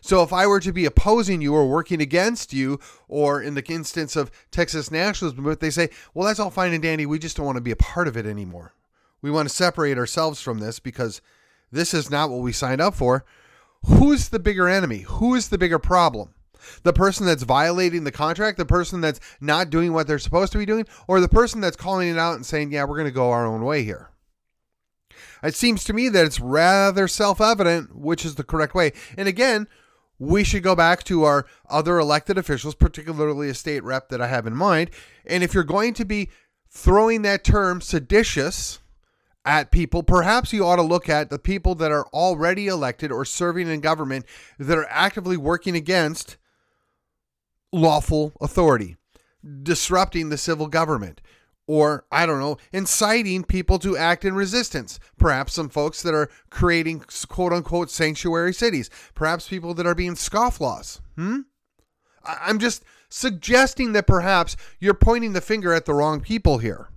So 0.00 0.22
if 0.22 0.32
I 0.32 0.46
were 0.46 0.60
to 0.60 0.72
be 0.72 0.84
opposing 0.84 1.40
you 1.40 1.54
or 1.54 1.68
working 1.68 2.00
against 2.00 2.52
you, 2.52 2.78
or 3.08 3.42
in 3.42 3.54
the 3.54 3.64
instance 3.66 4.16
of 4.16 4.30
Texas 4.50 4.90
nationalism, 4.90 5.44
but 5.44 5.60
they 5.60 5.70
say, 5.70 5.90
well, 6.14 6.26
that's 6.26 6.38
all 6.38 6.50
fine 6.50 6.72
and 6.72 6.82
dandy. 6.82 7.04
We 7.04 7.18
just 7.18 7.36
don't 7.36 7.46
want 7.46 7.56
to 7.56 7.62
be 7.62 7.72
a 7.72 7.76
part 7.76 8.08
of 8.08 8.16
it 8.16 8.26
anymore. 8.26 8.74
We 9.20 9.30
want 9.30 9.48
to 9.48 9.54
separate 9.54 9.98
ourselves 9.98 10.40
from 10.40 10.60
this 10.60 10.78
because 10.78 11.20
this 11.72 11.92
is 11.92 12.10
not 12.10 12.30
what 12.30 12.40
we 12.40 12.52
signed 12.52 12.80
up 12.80 12.94
for. 12.94 13.24
Who's 13.86 14.28
the 14.28 14.38
bigger 14.38 14.68
enemy? 14.68 15.00
Who 15.08 15.34
is 15.34 15.48
the 15.48 15.58
bigger 15.58 15.78
problem? 15.78 16.34
the 16.82 16.92
person 16.92 17.26
that's 17.26 17.42
violating 17.42 18.04
the 18.04 18.12
contract, 18.12 18.58
the 18.58 18.66
person 18.66 19.00
that's 19.00 19.20
not 19.40 19.70
doing 19.70 19.92
what 19.92 20.06
they're 20.06 20.18
supposed 20.18 20.52
to 20.52 20.58
be 20.58 20.66
doing, 20.66 20.86
or 21.06 21.20
the 21.20 21.28
person 21.28 21.60
that's 21.60 21.76
calling 21.76 22.08
it 22.08 22.18
out 22.18 22.34
and 22.34 22.44
saying, 22.44 22.72
yeah, 22.72 22.84
we're 22.84 22.96
going 22.96 23.06
to 23.06 23.12
go 23.12 23.30
our 23.30 23.46
own 23.46 23.64
way 23.64 23.82
here. 23.84 24.10
It 25.42 25.54
seems 25.54 25.84
to 25.84 25.92
me 25.92 26.08
that 26.08 26.26
it's 26.26 26.40
rather 26.40 27.06
self 27.06 27.40
evident 27.40 27.96
which 27.96 28.24
is 28.24 28.34
the 28.34 28.44
correct 28.44 28.74
way. 28.74 28.92
And 29.16 29.28
again, 29.28 29.68
we 30.18 30.42
should 30.42 30.64
go 30.64 30.74
back 30.74 31.04
to 31.04 31.24
our 31.24 31.46
other 31.68 31.98
elected 31.98 32.38
officials, 32.38 32.74
particularly 32.74 33.48
a 33.48 33.54
state 33.54 33.84
rep 33.84 34.08
that 34.08 34.20
I 34.20 34.26
have 34.26 34.46
in 34.46 34.56
mind. 34.56 34.90
And 35.24 35.44
if 35.44 35.54
you're 35.54 35.64
going 35.64 35.94
to 35.94 36.04
be 36.04 36.28
throwing 36.68 37.22
that 37.22 37.44
term 37.44 37.80
seditious 37.80 38.80
at 39.44 39.70
people, 39.70 40.02
perhaps 40.02 40.52
you 40.52 40.64
ought 40.64 40.76
to 40.76 40.82
look 40.82 41.08
at 41.08 41.30
the 41.30 41.38
people 41.38 41.74
that 41.76 41.90
are 41.90 42.06
already 42.08 42.66
elected 42.66 43.10
or 43.10 43.24
serving 43.24 43.68
in 43.68 43.80
government 43.80 44.26
that 44.58 44.76
are 44.76 44.88
actively 44.90 45.36
working 45.36 45.74
against 45.74 46.36
lawful 47.72 48.32
authority, 48.40 48.96
disrupting 49.62 50.28
the 50.28 50.38
civil 50.38 50.66
government, 50.66 51.20
or, 51.66 52.04
I 52.10 52.26
don't 52.26 52.40
know, 52.40 52.56
inciting 52.72 53.44
people 53.44 53.78
to 53.80 53.96
act 53.96 54.24
in 54.24 54.34
resistance. 54.34 54.98
Perhaps 55.18 55.52
some 55.54 55.68
folks 55.68 56.02
that 56.02 56.14
are 56.14 56.30
creating 56.50 57.04
quote 57.28 57.52
unquote 57.52 57.90
sanctuary 57.90 58.54
cities. 58.54 58.90
Perhaps 59.14 59.48
people 59.48 59.74
that 59.74 59.86
are 59.86 59.94
being 59.94 60.14
scofflaws. 60.14 61.00
Hmm? 61.16 61.40
I'm 62.24 62.58
just 62.58 62.84
suggesting 63.10 63.92
that 63.92 64.06
perhaps 64.06 64.56
you're 64.80 64.94
pointing 64.94 65.32
the 65.32 65.40
finger 65.40 65.72
at 65.72 65.84
the 65.84 65.94
wrong 65.94 66.20
people 66.20 66.58
here. 66.58 66.88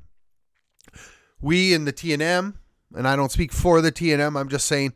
We 1.41 1.73
in 1.73 1.85
the 1.85 1.93
TNM, 1.93 2.55
and 2.95 3.07
I 3.07 3.15
don't 3.15 3.31
speak 3.31 3.51
for 3.51 3.81
the 3.81 3.91
TNM, 3.91 4.39
I'm 4.39 4.49
just 4.49 4.65
saying 4.65 4.93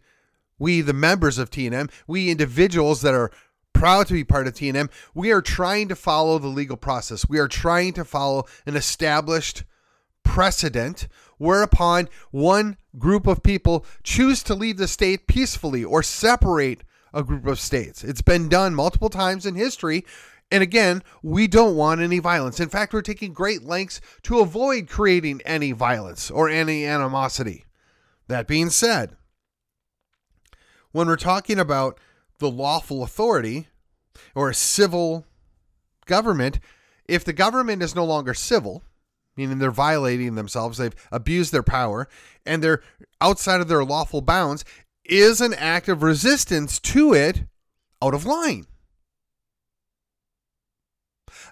we, 0.57 0.81
the 0.81 0.93
members 0.93 1.37
of 1.37 1.49
TNM, 1.49 1.91
we 2.07 2.29
individuals 2.29 3.01
that 3.01 3.13
are 3.13 3.31
proud 3.73 4.07
to 4.07 4.13
be 4.13 4.23
part 4.23 4.47
of 4.47 4.53
TNM. 4.53 4.89
We 5.13 5.31
are 5.31 5.41
trying 5.41 5.89
to 5.89 5.95
follow 5.95 6.39
the 6.39 6.47
legal 6.47 6.77
process. 6.77 7.27
We 7.27 7.39
are 7.39 7.47
trying 7.47 7.93
to 7.93 8.05
follow 8.05 8.45
an 8.65 8.75
established 8.75 9.63
precedent 10.23 11.07
whereupon 11.37 12.07
one 12.31 12.77
group 12.97 13.27
of 13.27 13.43
people 13.43 13.85
choose 14.03 14.41
to 14.43 14.55
leave 14.55 14.77
the 14.77 14.87
state 14.87 15.27
peacefully 15.27 15.83
or 15.83 16.01
separate 16.01 16.83
a 17.13 17.23
group 17.23 17.45
of 17.45 17.59
states. 17.59 18.03
It's 18.03 18.21
been 18.21 18.49
done 18.49 18.73
multiple 18.75 19.09
times 19.09 19.45
in 19.45 19.55
history. 19.55 20.05
And 20.51 20.61
again, 20.61 21.01
we 21.23 21.47
don't 21.47 21.75
want 21.75 22.01
any 22.01 22.19
violence. 22.19 22.59
In 22.59 22.69
fact, 22.69 22.93
we're 22.93 23.01
taking 23.01 23.33
great 23.33 23.63
lengths 23.63 23.99
to 24.23 24.39
avoid 24.39 24.87
creating 24.87 25.41
any 25.43 25.71
violence 25.71 26.29
or 26.29 26.49
any 26.49 26.85
animosity. 26.85 27.65
That 28.27 28.47
being 28.47 28.69
said, 28.69 29.15
when 30.91 31.07
we're 31.07 31.15
talking 31.15 31.59
about 31.59 31.99
the 32.39 32.49
lawful 32.49 33.03
authority 33.03 33.67
or 34.33 34.49
a 34.49 34.55
civil 34.55 35.25
government, 36.05 36.59
if 37.07 37.25
the 37.25 37.33
government 37.33 37.83
is 37.83 37.95
no 37.95 38.05
longer 38.05 38.33
civil, 38.33 38.83
meaning 39.35 39.59
they're 39.59 39.71
violating 39.71 40.35
themselves, 40.35 40.77
they've 40.77 40.95
abused 41.11 41.51
their 41.51 41.63
power, 41.63 42.07
and 42.45 42.63
they're 42.63 42.81
outside 43.19 43.61
of 43.61 43.67
their 43.67 43.83
lawful 43.83 44.21
bounds, 44.21 44.63
is 45.03 45.41
an 45.41 45.53
act 45.55 45.89
of 45.89 46.01
resistance 46.01 46.79
to 46.79 47.13
it 47.13 47.43
out 48.01 48.13
of 48.13 48.25
line. 48.25 48.65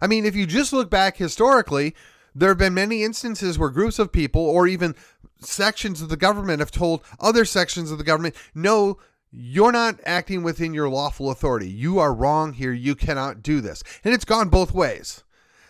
I 0.02 0.08
mean, 0.08 0.26
if 0.26 0.36
you 0.36 0.46
just 0.46 0.74
look 0.74 0.90
back 0.90 1.18
historically, 1.18 1.96
there 2.36 2.50
have 2.50 2.58
been 2.58 2.74
many 2.74 3.04
instances 3.04 3.60
where 3.60 3.70
groups 3.70 4.00
of 4.00 4.12
people 4.12 4.42
or 4.42 4.68
even 4.68 4.96
sections 5.40 6.02
of 6.02 6.10
the 6.10 6.18
government 6.18 6.60
have 6.60 6.72
told 6.72 7.04
other 7.20 7.46
sections 7.46 7.92
of 7.92 7.98
the 7.98 8.04
government, 8.04 8.36
no, 8.56 8.98
you're 9.32 9.72
not 9.72 10.00
acting 10.06 10.44
within 10.44 10.74
your 10.74 10.90
lawful 10.90 11.32
authority. 11.32 11.70
You 11.70 12.00
are 12.00 12.14
wrong 12.14 12.54
here. 12.54 12.74
You 12.74 12.96
cannot 12.96 13.42
do 13.42 13.62
this. 13.62 13.84
And 14.04 14.14
it's 14.14 14.26
gone 14.26 14.50
both 14.50 14.74
ways. 14.74 15.24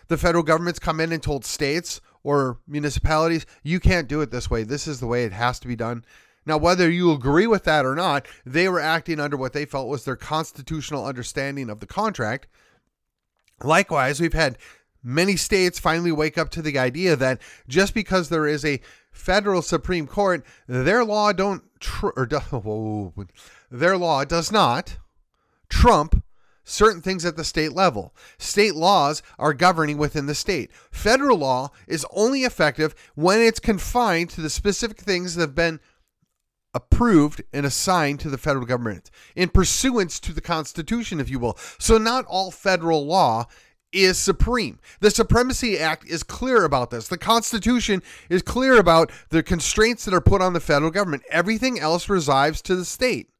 The 0.08 0.18
federal 0.18 0.44
government's 0.44 0.78
come 0.78 1.00
in 1.00 1.12
and 1.12 1.22
told 1.22 1.44
states 1.44 2.00
or 2.22 2.58
municipalities, 2.66 3.46
you 3.62 3.80
can't 3.80 4.08
do 4.08 4.20
it 4.20 4.30
this 4.30 4.50
way. 4.50 4.64
This 4.64 4.86
is 4.86 5.00
the 5.00 5.06
way 5.06 5.24
it 5.24 5.32
has 5.32 5.58
to 5.60 5.68
be 5.68 5.76
done. 5.76 6.04
Now, 6.46 6.58
whether 6.58 6.90
you 6.90 7.12
agree 7.12 7.46
with 7.46 7.64
that 7.64 7.86
or 7.86 7.94
not, 7.94 8.26
they 8.44 8.68
were 8.68 8.80
acting 8.80 9.18
under 9.18 9.36
what 9.36 9.54
they 9.54 9.64
felt 9.64 9.88
was 9.88 10.04
their 10.04 10.16
constitutional 10.16 11.06
understanding 11.06 11.70
of 11.70 11.80
the 11.80 11.86
contract. 11.86 12.48
Likewise, 13.64 14.20
we've 14.20 14.34
had 14.34 14.58
many 15.02 15.36
states 15.36 15.78
finally 15.78 16.12
wake 16.12 16.38
up 16.38 16.50
to 16.50 16.62
the 16.62 16.78
idea 16.78 17.16
that 17.16 17.40
just 17.68 17.94
because 17.94 18.28
there 18.28 18.46
is 18.46 18.64
a 18.64 18.80
federal 19.12 19.62
Supreme 19.62 20.06
Court, 20.06 20.44
their 20.66 21.04
law 21.04 21.32
don't 21.32 21.62
tr- 21.80 22.08
or 22.16 22.26
do, 22.26 23.12
their 23.70 23.96
law 23.96 24.24
does 24.24 24.50
not 24.50 24.98
trump 25.68 26.22
certain 26.64 27.02
things 27.02 27.24
at 27.24 27.36
the 27.36 27.44
state 27.44 27.72
level. 27.72 28.14
State 28.38 28.74
laws 28.74 29.22
are 29.38 29.52
governing 29.52 29.98
within 29.98 30.26
the 30.26 30.34
state. 30.34 30.70
Federal 30.90 31.38
law 31.38 31.70
is 31.86 32.06
only 32.10 32.44
effective 32.44 32.94
when 33.14 33.40
it's 33.40 33.60
confined 33.60 34.30
to 34.30 34.40
the 34.40 34.50
specific 34.50 34.98
things 34.98 35.34
that 35.34 35.42
have 35.42 35.54
been 35.54 35.78
approved 36.74 37.42
and 37.52 37.64
assigned 37.64 38.20
to 38.20 38.30
the 38.30 38.38
federal 38.38 38.66
government 38.66 39.10
in 39.36 39.48
pursuance 39.48 40.18
to 40.20 40.32
the 40.32 40.40
Constitution, 40.40 41.20
if 41.20 41.30
you 41.30 41.38
will. 41.38 41.56
So, 41.78 41.98
not 41.98 42.26
all 42.26 42.50
federal 42.50 43.06
law 43.06 43.46
is 43.94 44.18
supreme. 44.18 44.80
The 45.00 45.10
Supremacy 45.10 45.78
Act 45.78 46.04
is 46.06 46.22
clear 46.22 46.64
about 46.64 46.90
this. 46.90 47.08
The 47.08 47.16
Constitution 47.16 48.02
is 48.28 48.42
clear 48.42 48.78
about 48.78 49.10
the 49.30 49.42
constraints 49.42 50.04
that 50.04 50.14
are 50.14 50.20
put 50.20 50.42
on 50.42 50.52
the 50.52 50.60
federal 50.60 50.90
government. 50.90 51.22
Everything 51.30 51.78
else 51.78 52.08
resides 52.08 52.60
to 52.62 52.74
the 52.74 52.84
state. 52.84 53.30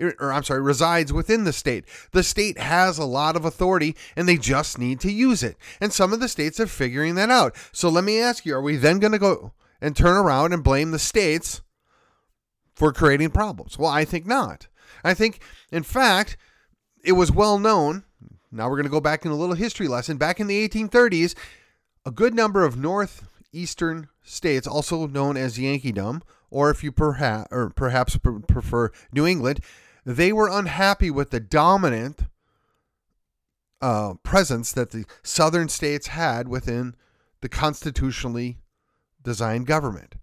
Er, 0.00 0.14
or, 0.18 0.32
I'm 0.32 0.42
sorry, 0.42 0.62
resides 0.62 1.12
within 1.12 1.44
the 1.44 1.52
state. 1.52 1.84
The 2.12 2.22
state 2.22 2.58
has 2.58 2.98
a 2.98 3.04
lot 3.04 3.36
of 3.36 3.44
authority 3.44 3.96
and 4.16 4.28
they 4.28 4.36
just 4.36 4.78
need 4.78 4.98
to 5.00 5.12
use 5.12 5.42
it. 5.42 5.56
And 5.80 5.92
some 5.92 6.12
of 6.12 6.20
the 6.20 6.28
states 6.28 6.58
are 6.58 6.66
figuring 6.66 7.14
that 7.14 7.30
out. 7.30 7.54
So 7.72 7.88
let 7.88 8.04
me 8.04 8.20
ask 8.20 8.44
you 8.44 8.54
are 8.54 8.62
we 8.62 8.76
then 8.76 8.98
going 8.98 9.12
to 9.12 9.18
go 9.18 9.52
and 9.80 9.94
turn 9.94 10.16
around 10.16 10.52
and 10.52 10.64
blame 10.64 10.90
the 10.90 10.98
states 10.98 11.62
for 12.74 12.92
creating 12.92 13.30
problems? 13.30 13.78
Well, 13.78 13.90
I 13.90 14.04
think 14.04 14.26
not. 14.26 14.68
I 15.04 15.14
think, 15.14 15.40
in 15.70 15.82
fact, 15.82 16.36
it 17.04 17.12
was 17.12 17.32
well 17.32 17.58
known 17.58 18.04
now 18.52 18.68
we're 18.68 18.76
going 18.76 18.84
to 18.84 18.90
go 18.90 19.00
back 19.00 19.24
in 19.24 19.30
a 19.30 19.36
little 19.36 19.54
history 19.54 19.88
lesson. 19.88 20.16
Back 20.16 20.40
in 20.40 20.46
the 20.46 20.68
1830s, 20.68 21.34
a 22.04 22.10
good 22.10 22.34
number 22.34 22.64
of 22.64 22.76
northeastern 22.76 24.08
states, 24.22 24.66
also 24.66 25.06
known 25.06 25.36
as 25.36 25.58
Yankeedom, 25.58 26.22
or 26.50 26.70
if 26.70 26.82
you 26.82 26.90
perhaps 26.90 27.48
or 27.52 27.70
perhaps 27.70 28.18
prefer 28.48 28.90
New 29.12 29.26
England, 29.26 29.60
they 30.04 30.32
were 30.32 30.48
unhappy 30.48 31.10
with 31.10 31.30
the 31.30 31.40
dominant 31.40 32.24
uh, 33.80 34.14
presence 34.22 34.72
that 34.72 34.90
the 34.90 35.04
southern 35.22 35.68
states 35.68 36.08
had 36.08 36.48
within 36.48 36.96
the 37.40 37.48
constitutionally 37.48 38.58
designed 39.22 39.66
government. 39.66 40.16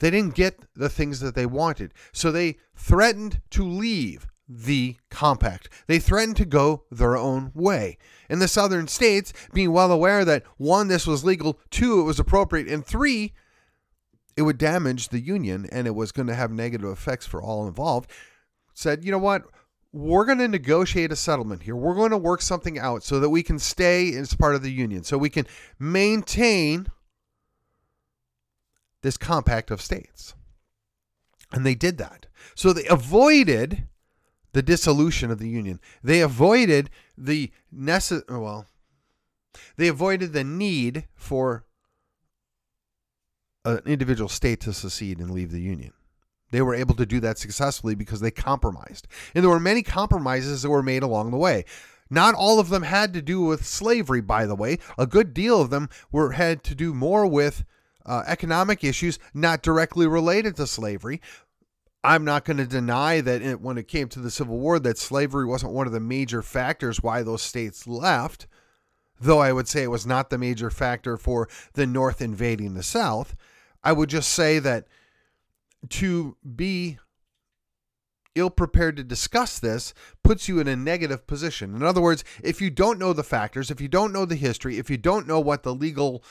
They 0.00 0.10
didn't 0.10 0.34
get 0.34 0.64
the 0.74 0.88
things 0.88 1.20
that 1.20 1.34
they 1.34 1.46
wanted, 1.46 1.94
so 2.12 2.32
they 2.32 2.56
threatened 2.74 3.40
to 3.50 3.62
leave 3.62 4.26
the 4.48 4.96
compact. 5.10 5.68
They 5.86 6.00
threatened 6.00 6.36
to 6.38 6.44
go 6.44 6.84
their 6.90 7.16
own 7.16 7.52
way. 7.54 7.98
In 8.28 8.40
the 8.40 8.48
southern 8.48 8.88
states, 8.88 9.32
being 9.52 9.72
well 9.72 9.92
aware 9.92 10.24
that 10.24 10.42
one, 10.56 10.88
this 10.88 11.06
was 11.06 11.24
legal, 11.24 11.60
two, 11.70 12.00
it 12.00 12.04
was 12.04 12.18
appropriate, 12.18 12.66
and 12.66 12.84
three, 12.84 13.32
it 14.36 14.42
would 14.42 14.58
damage 14.58 15.08
the 15.08 15.20
union 15.20 15.66
and 15.70 15.86
it 15.86 15.94
was 15.94 16.12
going 16.12 16.26
to 16.26 16.34
have 16.34 16.50
negative 16.50 16.90
effects 16.90 17.26
for 17.26 17.42
all 17.42 17.68
involved, 17.68 18.10
said, 18.74 19.04
you 19.04 19.12
know 19.12 19.18
what? 19.18 19.42
We're 19.92 20.24
going 20.24 20.38
to 20.38 20.48
negotiate 20.48 21.12
a 21.12 21.16
settlement 21.16 21.64
here. 21.64 21.76
We're 21.76 21.94
going 21.94 22.10
to 22.10 22.16
work 22.16 22.42
something 22.42 22.78
out 22.78 23.02
so 23.02 23.20
that 23.20 23.30
we 23.30 23.42
can 23.42 23.58
stay 23.58 24.14
as 24.14 24.34
part 24.34 24.54
of 24.54 24.62
the 24.62 24.72
union, 24.72 25.04
so 25.04 25.18
we 25.18 25.30
can 25.30 25.46
maintain 25.78 26.86
this 29.02 29.16
compact 29.16 29.70
of 29.70 29.80
states. 29.80 30.34
And 31.52 31.66
they 31.66 31.74
did 31.74 31.98
that. 31.98 32.26
So 32.54 32.72
they 32.72 32.86
avoided 32.86 33.88
the 34.52 34.62
dissolution 34.62 35.30
of 35.30 35.38
the 35.38 35.48
union. 35.48 35.80
They 36.02 36.20
avoided 36.20 36.90
the 37.16 37.50
necess- 37.74 38.28
well, 38.28 38.66
they 39.76 39.88
avoided 39.88 40.32
the 40.32 40.44
need 40.44 41.06
for 41.14 41.64
an 43.64 43.80
individual 43.86 44.28
state 44.28 44.60
to 44.60 44.72
secede 44.72 45.18
and 45.18 45.30
leave 45.30 45.50
the 45.50 45.60
Union. 45.60 45.92
They 46.50 46.62
were 46.62 46.74
able 46.74 46.94
to 46.96 47.06
do 47.06 47.20
that 47.20 47.38
successfully 47.38 47.94
because 47.94 48.20
they 48.20 48.30
compromised. 48.30 49.06
And 49.34 49.44
there 49.44 49.50
were 49.50 49.60
many 49.60 49.82
compromises 49.82 50.62
that 50.62 50.70
were 50.70 50.82
made 50.82 51.02
along 51.02 51.30
the 51.30 51.36
way. 51.36 51.64
Not 52.08 52.34
all 52.34 52.58
of 52.58 52.70
them 52.70 52.82
had 52.82 53.12
to 53.14 53.22
do 53.22 53.40
with 53.42 53.64
slavery, 53.64 54.20
by 54.20 54.46
the 54.46 54.56
way. 54.56 54.78
A 54.98 55.06
good 55.06 55.32
deal 55.32 55.60
of 55.60 55.70
them 55.70 55.88
were 56.10 56.32
had 56.32 56.64
to 56.64 56.74
do 56.74 56.92
more 56.92 57.24
with 57.24 57.64
uh, 58.06 58.22
economic 58.26 58.84
issues 58.84 59.18
not 59.34 59.62
directly 59.62 60.06
related 60.06 60.56
to 60.56 60.66
slavery. 60.66 61.20
I'm 62.02 62.24
not 62.24 62.44
going 62.44 62.56
to 62.56 62.66
deny 62.66 63.20
that 63.20 63.42
it, 63.42 63.60
when 63.60 63.76
it 63.76 63.88
came 63.88 64.08
to 64.08 64.20
the 64.20 64.30
Civil 64.30 64.58
War, 64.58 64.78
that 64.78 64.98
slavery 64.98 65.44
wasn't 65.44 65.72
one 65.72 65.86
of 65.86 65.92
the 65.92 66.00
major 66.00 66.42
factors 66.42 67.02
why 67.02 67.22
those 67.22 67.42
states 67.42 67.86
left. 67.86 68.46
Though 69.20 69.40
I 69.40 69.52
would 69.52 69.68
say 69.68 69.82
it 69.82 69.90
was 69.90 70.06
not 70.06 70.30
the 70.30 70.38
major 70.38 70.70
factor 70.70 71.18
for 71.18 71.48
the 71.74 71.86
North 71.86 72.22
invading 72.22 72.72
the 72.72 72.82
South. 72.82 73.36
I 73.84 73.92
would 73.92 74.08
just 74.08 74.30
say 74.30 74.58
that 74.60 74.86
to 75.90 76.36
be 76.56 76.98
ill 78.34 78.50
prepared 78.50 78.96
to 78.96 79.04
discuss 79.04 79.58
this 79.58 79.92
puts 80.22 80.48
you 80.48 80.58
in 80.60 80.68
a 80.68 80.76
negative 80.76 81.26
position. 81.26 81.74
In 81.74 81.82
other 81.82 82.00
words, 82.00 82.24
if 82.42 82.60
you 82.60 82.70
don't 82.70 82.98
know 82.98 83.12
the 83.12 83.24
factors, 83.24 83.70
if 83.70 83.80
you 83.80 83.88
don't 83.88 84.12
know 84.12 84.24
the 84.24 84.36
history, 84.36 84.78
if 84.78 84.88
you 84.88 84.96
don't 84.96 85.26
know 85.26 85.40
what 85.40 85.62
the 85.62 85.74
legal 85.74 86.22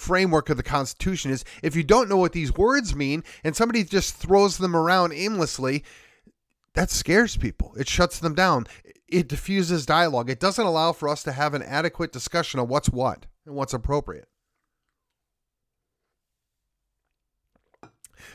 framework 0.00 0.50
of 0.50 0.56
the 0.56 0.62
Constitution 0.62 1.30
is, 1.30 1.44
if 1.62 1.76
you 1.76 1.84
don't 1.84 2.08
know 2.08 2.16
what 2.16 2.32
these 2.32 2.54
words 2.54 2.94
mean, 2.94 3.22
and 3.44 3.54
somebody 3.54 3.84
just 3.84 4.16
throws 4.16 4.58
them 4.58 4.74
around 4.74 5.12
aimlessly, 5.12 5.84
that 6.74 6.90
scares 6.90 7.36
people. 7.36 7.74
It 7.76 7.88
shuts 7.88 8.18
them 8.18 8.34
down. 8.34 8.66
It 9.08 9.28
diffuses 9.28 9.86
dialogue. 9.86 10.30
It 10.30 10.40
doesn't 10.40 10.64
allow 10.64 10.92
for 10.92 11.08
us 11.08 11.22
to 11.24 11.32
have 11.32 11.54
an 11.54 11.62
adequate 11.62 12.12
discussion 12.12 12.60
of 12.60 12.68
what's 12.68 12.88
what 12.88 13.26
and 13.44 13.54
what's 13.54 13.74
appropriate. 13.74 14.28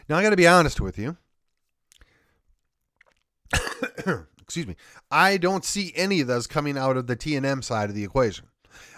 Now, 0.07 0.17
I 0.17 0.23
got 0.23 0.31
to 0.31 0.35
be 0.35 0.47
honest 0.47 0.81
with 0.81 0.97
you. 0.99 1.17
Excuse 4.41 4.67
me. 4.67 4.75
I 5.09 5.37
don't 5.37 5.65
see 5.65 5.93
any 5.95 6.21
of 6.21 6.27
those 6.27 6.45
coming 6.45 6.77
out 6.77 6.97
of 6.97 7.07
the 7.07 7.15
TNM 7.15 7.63
side 7.63 7.89
of 7.89 7.95
the 7.95 8.03
equation. 8.03 8.47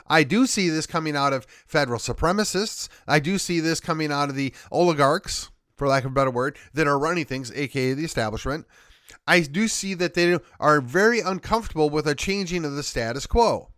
I 0.10 0.24
do 0.24 0.48
see 0.48 0.70
this 0.70 0.88
coming 0.88 1.16
out 1.16 1.34
of 1.34 1.46
federal 1.66 2.00
supremacists. 2.00 2.90
I 3.08 3.20
do 3.20 3.38
see 3.38 3.60
this 3.60 3.80
coming 3.80 4.12
out 4.12 4.30
of 4.30 4.36
the 4.36 4.54
oligarchs, 4.72 5.52
for 5.76 5.88
lack 5.88 6.06
of 6.06 6.12
a 6.12 6.16
better 6.16 6.32
word, 6.32 6.58
that 6.74 6.88
are 6.88 7.00
running 7.00 7.26
things, 7.26 7.52
aka 7.54 7.94
the 7.94 8.06
establishment. 8.06 8.66
I 9.26 9.42
do 9.42 9.68
see 9.68 9.94
that 9.96 10.14
they 10.14 10.38
are 10.60 10.82
very 10.82 11.20
uncomfortable 11.20 11.90
with 11.90 12.08
a 12.08 12.16
changing 12.16 12.66
of 12.66 12.74
the 12.74 12.84
status 12.84 13.26
quo. 13.26 13.70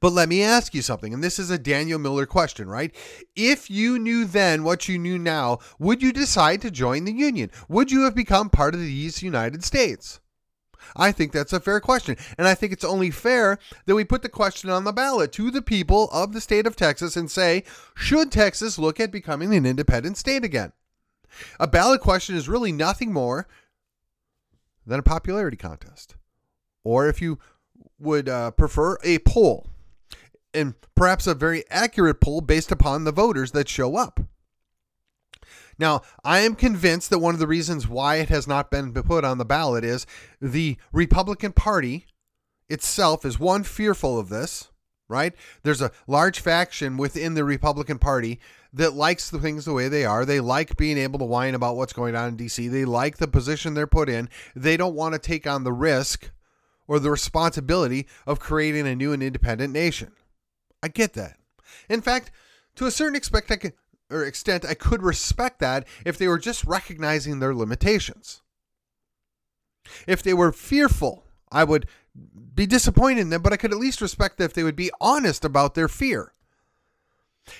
But 0.00 0.12
let 0.12 0.28
me 0.28 0.42
ask 0.42 0.72
you 0.74 0.82
something, 0.82 1.12
and 1.12 1.22
this 1.22 1.38
is 1.38 1.50
a 1.50 1.58
Daniel 1.58 1.98
Miller 1.98 2.26
question, 2.26 2.68
right? 2.68 2.94
If 3.34 3.68
you 3.68 3.98
knew 3.98 4.24
then 4.24 4.62
what 4.62 4.88
you 4.88 4.98
knew 4.98 5.18
now, 5.18 5.58
would 5.78 6.02
you 6.02 6.12
decide 6.12 6.60
to 6.62 6.70
join 6.70 7.04
the 7.04 7.12
Union? 7.12 7.50
Would 7.68 7.90
you 7.90 8.02
have 8.02 8.14
become 8.14 8.50
part 8.50 8.74
of 8.74 8.80
these 8.80 9.22
United 9.22 9.64
States? 9.64 10.20
I 10.96 11.12
think 11.12 11.32
that's 11.32 11.52
a 11.52 11.60
fair 11.60 11.80
question. 11.80 12.16
And 12.38 12.46
I 12.46 12.54
think 12.54 12.72
it's 12.72 12.84
only 12.84 13.10
fair 13.10 13.58
that 13.86 13.94
we 13.94 14.04
put 14.04 14.22
the 14.22 14.28
question 14.28 14.70
on 14.70 14.84
the 14.84 14.92
ballot 14.92 15.32
to 15.32 15.50
the 15.50 15.62
people 15.62 16.08
of 16.12 16.32
the 16.32 16.40
state 16.40 16.66
of 16.66 16.76
Texas 16.76 17.16
and 17.16 17.30
say, 17.30 17.64
should 17.94 18.30
Texas 18.30 18.78
look 18.78 19.00
at 19.00 19.10
becoming 19.10 19.54
an 19.54 19.66
independent 19.66 20.16
state 20.16 20.44
again? 20.44 20.72
A 21.58 21.66
ballot 21.66 22.00
question 22.00 22.36
is 22.36 22.48
really 22.48 22.72
nothing 22.72 23.12
more 23.12 23.46
than 24.86 25.00
a 25.00 25.02
popularity 25.02 25.56
contest. 25.56 26.16
Or 26.84 27.08
if 27.08 27.20
you 27.20 27.38
would 27.98 28.28
uh, 28.28 28.50
prefer 28.52 28.98
a 29.02 29.18
poll, 29.20 29.66
and 30.52 30.74
perhaps 30.94 31.26
a 31.26 31.34
very 31.34 31.64
accurate 31.70 32.20
poll 32.20 32.40
based 32.40 32.70
upon 32.70 33.04
the 33.04 33.12
voters 33.12 33.50
that 33.50 33.68
show 33.68 33.96
up. 33.96 34.20
Now, 35.78 36.02
I 36.22 36.40
am 36.40 36.54
convinced 36.54 37.10
that 37.10 37.18
one 37.18 37.34
of 37.34 37.40
the 37.40 37.46
reasons 37.46 37.88
why 37.88 38.16
it 38.16 38.28
has 38.28 38.46
not 38.46 38.70
been 38.70 38.92
put 38.92 39.24
on 39.24 39.38
the 39.38 39.44
ballot 39.44 39.84
is 39.84 40.06
the 40.40 40.76
Republican 40.92 41.52
Party 41.52 42.06
itself 42.68 43.24
is 43.24 43.38
one 43.38 43.64
fearful 43.64 44.18
of 44.18 44.28
this, 44.28 44.70
right? 45.08 45.34
There's 45.62 45.82
a 45.82 45.92
large 46.06 46.40
faction 46.40 46.96
within 46.96 47.34
the 47.34 47.44
Republican 47.44 47.98
Party 47.98 48.40
that 48.72 48.94
likes 48.94 49.30
the 49.30 49.38
things 49.38 49.64
the 49.64 49.72
way 49.72 49.88
they 49.88 50.04
are. 50.04 50.24
They 50.24 50.40
like 50.40 50.76
being 50.76 50.98
able 50.98 51.18
to 51.20 51.24
whine 51.24 51.54
about 51.54 51.76
what's 51.76 51.92
going 51.92 52.16
on 52.16 52.28
in 52.28 52.36
DC. 52.36 52.70
They 52.70 52.84
like 52.84 53.18
the 53.18 53.28
position 53.28 53.74
they're 53.74 53.86
put 53.86 54.08
in. 54.08 54.28
They 54.56 54.76
don't 54.76 54.96
want 54.96 55.14
to 55.14 55.18
take 55.18 55.46
on 55.46 55.64
the 55.64 55.72
risk 55.72 56.30
or 56.86 56.98
the 56.98 57.10
responsibility 57.10 58.06
of 58.26 58.40
creating 58.40 58.86
a 58.86 58.96
new 58.96 59.12
and 59.12 59.22
independent 59.22 59.72
nation. 59.72 60.12
I 60.82 60.88
get 60.88 61.14
that. 61.14 61.38
In 61.88 62.00
fact, 62.00 62.30
to 62.76 62.86
a 62.86 62.90
certain 62.90 63.16
extent, 63.16 63.44
I 63.50 63.56
could, 63.56 63.72
or 64.14 64.24
extent, 64.24 64.64
I 64.64 64.74
could 64.74 65.02
respect 65.02 65.58
that 65.60 65.86
if 66.04 66.16
they 66.16 66.28
were 66.28 66.38
just 66.38 66.64
recognizing 66.64 67.38
their 67.38 67.54
limitations. 67.54 68.42
If 70.06 70.22
they 70.22 70.32
were 70.32 70.52
fearful, 70.52 71.24
I 71.50 71.64
would 71.64 71.86
be 72.54 72.66
disappointed 72.66 73.22
in 73.22 73.30
them, 73.30 73.42
but 73.42 73.52
I 73.52 73.56
could 73.56 73.72
at 73.72 73.78
least 73.78 74.00
respect 74.00 74.38
that 74.38 74.44
if 74.44 74.52
they 74.54 74.62
would 74.62 74.76
be 74.76 74.90
honest 75.00 75.44
about 75.44 75.74
their 75.74 75.88
fear. 75.88 76.32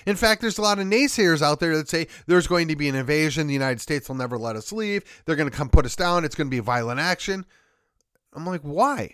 In 0.05 0.15
fact, 0.15 0.41
there's 0.41 0.57
a 0.57 0.63
lot 0.63 0.79
of 0.79 0.87
naysayers 0.87 1.41
out 1.41 1.59
there 1.59 1.77
that 1.77 1.89
say 1.89 2.07
there's 2.25 2.47
going 2.47 2.67
to 2.69 2.75
be 2.75 2.89
an 2.89 2.95
invasion. 2.95 3.45
The 3.45 3.53
United 3.53 3.81
States 3.81 4.07
will 4.07 4.15
never 4.15 4.37
let 4.37 4.55
us 4.55 4.71
leave. 4.71 5.03
They're 5.25 5.35
going 5.35 5.49
to 5.49 5.55
come 5.55 5.69
put 5.69 5.85
us 5.85 5.95
down. 5.95 6.25
It's 6.25 6.35
going 6.35 6.47
to 6.47 6.55
be 6.55 6.59
violent 6.59 6.99
action. 6.99 7.45
I'm 8.33 8.45
like, 8.45 8.61
why? 8.61 9.13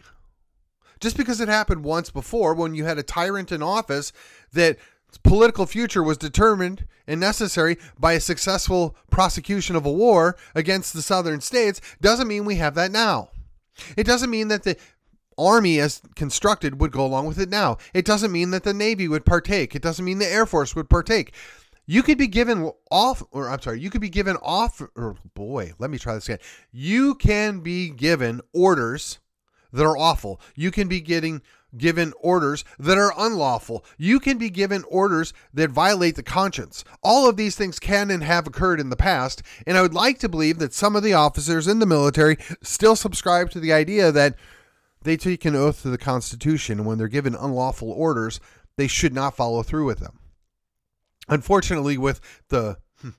Just 1.01 1.17
because 1.17 1.41
it 1.41 1.49
happened 1.49 1.83
once 1.83 2.09
before 2.09 2.53
when 2.53 2.75
you 2.75 2.85
had 2.85 2.97
a 2.97 3.03
tyrant 3.03 3.51
in 3.51 3.61
office 3.61 4.13
that 4.53 4.77
political 5.23 5.65
future 5.65 6.03
was 6.03 6.17
determined 6.17 6.85
and 7.11 7.19
necessary 7.19 7.77
by 7.99 8.13
a 8.13 8.21
successful 8.21 8.95
prosecution 9.09 9.75
of 9.75 9.85
a 9.85 9.91
war 9.91 10.37
against 10.55 10.93
the 10.93 11.01
southern 11.01 11.41
states 11.41 11.81
doesn't 11.99 12.27
mean 12.27 12.45
we 12.45 12.55
have 12.55 12.73
that 12.75 12.89
now. 12.89 13.29
It 13.97 14.05
doesn't 14.05 14.29
mean 14.29 14.47
that 14.47 14.63
the 14.63 14.77
army 15.37 15.79
as 15.79 16.01
constructed 16.15 16.79
would 16.79 16.93
go 16.93 17.05
along 17.05 17.25
with 17.25 17.37
it 17.37 17.49
now. 17.49 17.77
It 17.93 18.05
doesn't 18.05 18.31
mean 18.31 18.51
that 18.51 18.63
the 18.63 18.73
navy 18.73 19.09
would 19.09 19.25
partake. 19.25 19.75
It 19.75 19.81
doesn't 19.81 20.05
mean 20.05 20.19
the 20.19 20.31
air 20.31 20.45
force 20.45 20.73
would 20.73 20.89
partake. 20.89 21.33
You 21.85 22.01
could 22.01 22.17
be 22.17 22.27
given 22.27 22.71
off, 22.89 23.21
or 23.31 23.49
I'm 23.49 23.61
sorry, 23.61 23.81
you 23.81 23.89
could 23.89 23.99
be 23.99 24.09
given 24.09 24.37
off, 24.37 24.81
or 24.95 25.17
boy, 25.33 25.73
let 25.79 25.89
me 25.89 25.97
try 25.97 26.13
this 26.13 26.29
again. 26.29 26.39
You 26.71 27.15
can 27.15 27.59
be 27.59 27.89
given 27.89 28.39
orders 28.53 29.19
that 29.73 29.83
are 29.83 29.97
awful. 29.97 30.39
You 30.55 30.71
can 30.71 30.87
be 30.87 31.01
getting 31.01 31.41
given 31.77 32.13
orders 32.19 32.63
that 32.77 32.97
are 32.97 33.13
unlawful. 33.17 33.85
You 33.97 34.19
can 34.19 34.37
be 34.37 34.49
given 34.49 34.83
orders 34.87 35.33
that 35.53 35.69
violate 35.69 36.15
the 36.15 36.23
conscience. 36.23 36.83
All 37.03 37.29
of 37.29 37.37
these 37.37 37.55
things 37.55 37.79
can 37.79 38.11
and 38.11 38.23
have 38.23 38.47
occurred 38.47 38.79
in 38.79 38.89
the 38.89 38.95
past, 38.95 39.41
and 39.65 39.77
I 39.77 39.81
would 39.81 39.93
like 39.93 40.19
to 40.19 40.29
believe 40.29 40.59
that 40.59 40.73
some 40.73 40.95
of 40.95 41.03
the 41.03 41.13
officers 41.13 41.67
in 41.67 41.79
the 41.79 41.85
military 41.85 42.37
still 42.61 42.95
subscribe 42.95 43.49
to 43.51 43.59
the 43.59 43.73
idea 43.73 44.11
that 44.11 44.35
they 45.03 45.17
take 45.17 45.45
an 45.45 45.55
oath 45.55 45.81
to 45.81 45.89
the 45.89 45.97
Constitution, 45.97 46.79
and 46.79 46.87
when 46.87 46.97
they're 46.97 47.07
given 47.07 47.35
unlawful 47.35 47.91
orders, 47.91 48.39
they 48.77 48.87
should 48.87 49.13
not 49.13 49.35
follow 49.35 49.63
through 49.63 49.85
with 49.85 49.99
them. 49.99 50.19
Unfortunately, 51.27 51.97
with 51.97 52.19
the 52.49 52.77
hmm, 53.01 53.09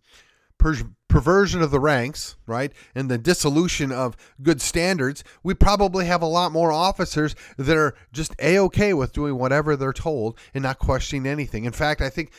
perversion 1.12 1.60
of 1.60 1.70
the 1.70 1.78
ranks, 1.78 2.36
right, 2.46 2.72
and 2.94 3.10
the 3.10 3.18
dissolution 3.18 3.92
of 3.92 4.16
good 4.40 4.62
standards, 4.62 5.22
we 5.42 5.52
probably 5.52 6.06
have 6.06 6.22
a 6.22 6.26
lot 6.26 6.50
more 6.50 6.72
officers 6.72 7.36
that 7.58 7.76
are 7.76 7.94
just 8.14 8.34
a 8.38 8.58
okay 8.58 8.94
with 8.94 9.12
doing 9.12 9.36
whatever 9.36 9.76
they're 9.76 9.92
told 9.92 10.38
and 10.54 10.62
not 10.62 10.78
questioning 10.78 11.30
anything. 11.30 11.66
In 11.66 11.72
fact, 11.72 12.00
I 12.00 12.08
think 12.08 12.32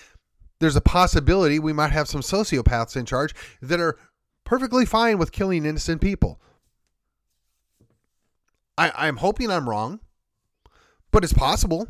there's 0.59 0.75
a 0.75 0.81
possibility 0.81 1.59
we 1.59 1.71
might 1.71 1.91
have 1.91 2.07
some 2.07 2.21
sociopaths 2.21 2.95
in 2.95 3.05
charge 3.05 3.35
that 3.61 3.79
are 3.79 3.95
perfectly 4.43 4.87
fine 4.87 5.19
with 5.19 5.31
killing 5.31 5.65
innocent 5.65 6.01
people. 6.01 6.41
I, 8.75 8.91
I'm 8.95 9.17
hoping 9.17 9.51
I'm 9.51 9.69
wrong, 9.69 9.99
but 11.11 11.23
it's 11.23 11.31
possible. 11.31 11.89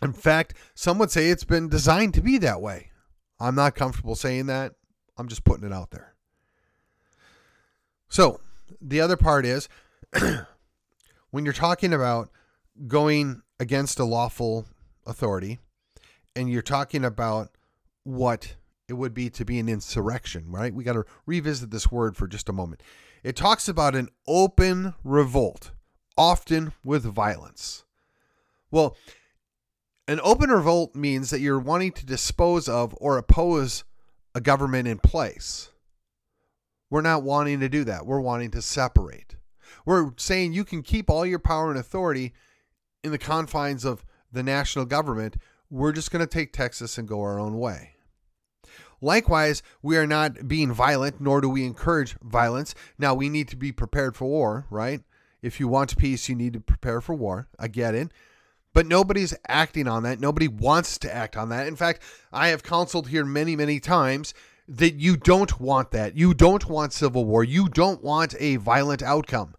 In 0.00 0.12
fact, 0.12 0.54
some 0.76 1.00
would 1.00 1.10
say 1.10 1.30
it's 1.30 1.42
been 1.42 1.68
designed 1.68 2.14
to 2.14 2.20
be 2.20 2.38
that 2.38 2.62
way. 2.62 2.92
I'm 3.40 3.56
not 3.56 3.74
comfortable 3.74 4.14
saying 4.14 4.46
that. 4.46 4.74
I'm 5.20 5.28
just 5.28 5.44
putting 5.44 5.66
it 5.66 5.72
out 5.72 5.90
there. 5.90 6.14
So, 8.08 8.40
the 8.80 9.00
other 9.00 9.16
part 9.16 9.44
is 9.44 9.68
when 11.30 11.44
you're 11.44 11.52
talking 11.52 11.92
about 11.92 12.30
going 12.86 13.42
against 13.58 13.98
a 13.98 14.04
lawful 14.04 14.66
authority 15.06 15.58
and 16.34 16.50
you're 16.50 16.62
talking 16.62 17.04
about 17.04 17.50
what 18.04 18.56
it 18.88 18.94
would 18.94 19.12
be 19.12 19.28
to 19.30 19.44
be 19.44 19.58
an 19.58 19.68
insurrection, 19.68 20.50
right? 20.50 20.72
We 20.72 20.84
got 20.84 20.94
to 20.94 21.04
revisit 21.26 21.70
this 21.70 21.92
word 21.92 22.16
for 22.16 22.26
just 22.26 22.48
a 22.48 22.52
moment. 22.52 22.82
It 23.22 23.36
talks 23.36 23.68
about 23.68 23.94
an 23.94 24.08
open 24.26 24.94
revolt, 25.04 25.72
often 26.16 26.72
with 26.82 27.04
violence. 27.04 27.84
Well, 28.70 28.96
an 30.08 30.18
open 30.24 30.50
revolt 30.50 30.96
means 30.96 31.28
that 31.30 31.40
you're 31.40 31.60
wanting 31.60 31.92
to 31.92 32.06
dispose 32.06 32.68
of 32.68 32.96
or 32.98 33.18
oppose 33.18 33.84
a 34.34 34.40
government 34.40 34.88
in 34.88 34.98
place. 34.98 35.70
We're 36.90 37.02
not 37.02 37.22
wanting 37.22 37.60
to 37.60 37.68
do 37.68 37.84
that. 37.84 38.06
We're 38.06 38.20
wanting 38.20 38.50
to 38.52 38.62
separate. 38.62 39.36
We're 39.86 40.10
saying 40.16 40.52
you 40.52 40.64
can 40.64 40.82
keep 40.82 41.08
all 41.08 41.24
your 41.24 41.38
power 41.38 41.70
and 41.70 41.78
authority 41.78 42.32
in 43.02 43.12
the 43.12 43.18
confines 43.18 43.84
of 43.84 44.04
the 44.32 44.42
national 44.42 44.84
government. 44.84 45.36
We're 45.70 45.92
just 45.92 46.10
going 46.10 46.20
to 46.20 46.26
take 46.26 46.52
Texas 46.52 46.98
and 46.98 47.08
go 47.08 47.20
our 47.20 47.38
own 47.38 47.58
way. 47.58 47.94
Likewise, 49.00 49.62
we 49.82 49.96
are 49.96 50.06
not 50.06 50.46
being 50.46 50.72
violent, 50.72 51.20
nor 51.20 51.40
do 51.40 51.48
we 51.48 51.64
encourage 51.64 52.16
violence. 52.20 52.74
Now, 52.98 53.14
we 53.14 53.28
need 53.28 53.48
to 53.48 53.56
be 53.56 53.72
prepared 53.72 54.16
for 54.16 54.26
war, 54.26 54.66
right? 54.68 55.00
If 55.40 55.58
you 55.58 55.68
want 55.68 55.96
peace, 55.96 56.28
you 56.28 56.34
need 56.34 56.52
to 56.52 56.60
prepare 56.60 57.00
for 57.00 57.14
war. 57.14 57.48
I 57.58 57.68
get 57.68 57.94
it. 57.94 58.12
But 58.72 58.86
nobody's 58.86 59.34
acting 59.48 59.88
on 59.88 60.04
that. 60.04 60.20
Nobody 60.20 60.48
wants 60.48 60.98
to 60.98 61.14
act 61.14 61.36
on 61.36 61.48
that. 61.48 61.66
In 61.66 61.76
fact, 61.76 62.02
I 62.32 62.48
have 62.48 62.62
counseled 62.62 63.08
here 63.08 63.24
many, 63.24 63.56
many 63.56 63.80
times 63.80 64.32
that 64.68 64.94
you 64.94 65.16
don't 65.16 65.60
want 65.60 65.90
that. 65.90 66.16
You 66.16 66.34
don't 66.34 66.68
want 66.68 66.92
civil 66.92 67.24
war. 67.24 67.42
You 67.42 67.68
don't 67.68 68.02
want 68.02 68.34
a 68.38 68.56
violent 68.56 69.02
outcome. 69.02 69.56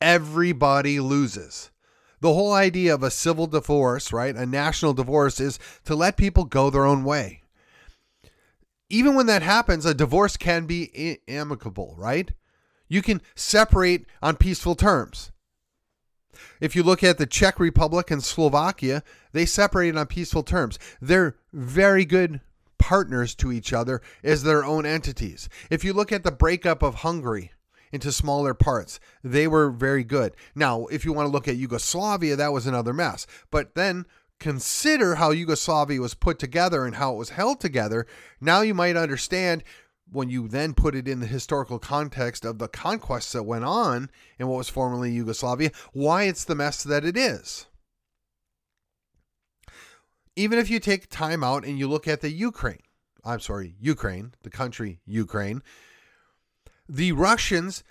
Everybody 0.00 1.00
loses. 1.00 1.70
The 2.20 2.34
whole 2.34 2.52
idea 2.52 2.92
of 2.92 3.02
a 3.02 3.10
civil 3.10 3.46
divorce, 3.46 4.12
right? 4.12 4.36
A 4.36 4.44
national 4.44 4.92
divorce 4.92 5.40
is 5.40 5.58
to 5.84 5.94
let 5.94 6.18
people 6.18 6.44
go 6.44 6.68
their 6.68 6.84
own 6.84 7.02
way 7.04 7.40
even 8.90 9.14
when 9.14 9.26
that 9.26 9.42
happens, 9.42 9.86
a 9.86 9.94
divorce 9.94 10.36
can 10.36 10.66
be 10.66 11.20
amicable, 11.28 11.94
right? 11.96 12.32
You 12.88 13.02
can 13.02 13.22
separate 13.36 14.04
on 14.20 14.36
peaceful 14.36 14.74
terms. 14.74 15.30
If 16.60 16.76
you 16.76 16.82
look 16.82 17.02
at 17.02 17.18
the 17.18 17.26
Czech 17.26 17.58
Republic 17.58 18.10
and 18.10 18.22
Slovakia, 18.22 19.02
they 19.32 19.46
separated 19.46 19.96
on 19.96 20.06
peaceful 20.06 20.42
terms. 20.42 20.78
They're 21.00 21.36
very 21.52 22.04
good 22.04 22.40
partners 22.78 23.34
to 23.36 23.52
each 23.52 23.72
other 23.72 24.00
as 24.24 24.42
their 24.42 24.64
own 24.64 24.86
entities. 24.86 25.48
If 25.70 25.84
you 25.84 25.92
look 25.92 26.12
at 26.12 26.24
the 26.24 26.32
breakup 26.32 26.82
of 26.82 26.96
Hungary 26.96 27.52
into 27.92 28.10
smaller 28.12 28.54
parts, 28.54 29.00
they 29.22 29.46
were 29.46 29.70
very 29.70 30.04
good. 30.04 30.34
Now, 30.54 30.86
if 30.86 31.04
you 31.04 31.12
want 31.12 31.26
to 31.26 31.32
look 31.32 31.48
at 31.48 31.56
Yugoslavia, 31.56 32.36
that 32.36 32.52
was 32.52 32.66
another 32.66 32.92
mess. 32.92 33.26
But 33.50 33.74
then 33.74 34.06
consider 34.38 35.16
how 35.16 35.30
Yugoslavia 35.30 36.00
was 36.00 36.14
put 36.14 36.38
together 36.38 36.84
and 36.86 36.96
how 36.96 37.12
it 37.12 37.18
was 37.18 37.30
held 37.30 37.60
together, 37.60 38.06
now 38.40 38.62
you 38.62 38.74
might 38.74 38.96
understand 38.96 39.62
when 40.12 40.30
you 40.30 40.48
then 40.48 40.74
put 40.74 40.94
it 40.94 41.06
in 41.06 41.20
the 41.20 41.26
historical 41.26 41.78
context 41.78 42.44
of 42.44 42.58
the 42.58 42.68
conquests 42.68 43.32
that 43.32 43.44
went 43.44 43.64
on 43.64 44.10
in 44.38 44.48
what 44.48 44.58
was 44.58 44.68
formerly 44.68 45.10
Yugoslavia, 45.10 45.70
why 45.92 46.24
it's 46.24 46.44
the 46.44 46.54
mess 46.54 46.82
that 46.82 47.04
it 47.04 47.16
is. 47.16 47.66
Even 50.36 50.58
if 50.58 50.70
you 50.70 50.80
take 50.80 51.08
time 51.08 51.44
out 51.44 51.64
and 51.64 51.78
you 51.78 51.88
look 51.88 52.08
at 52.08 52.20
the 52.20 52.30
Ukraine, 52.30 52.82
I'm 53.24 53.40
sorry, 53.40 53.74
Ukraine, 53.80 54.34
the 54.42 54.50
country 54.50 55.00
Ukraine, 55.04 55.62
the 56.88 57.12
Russians 57.12 57.84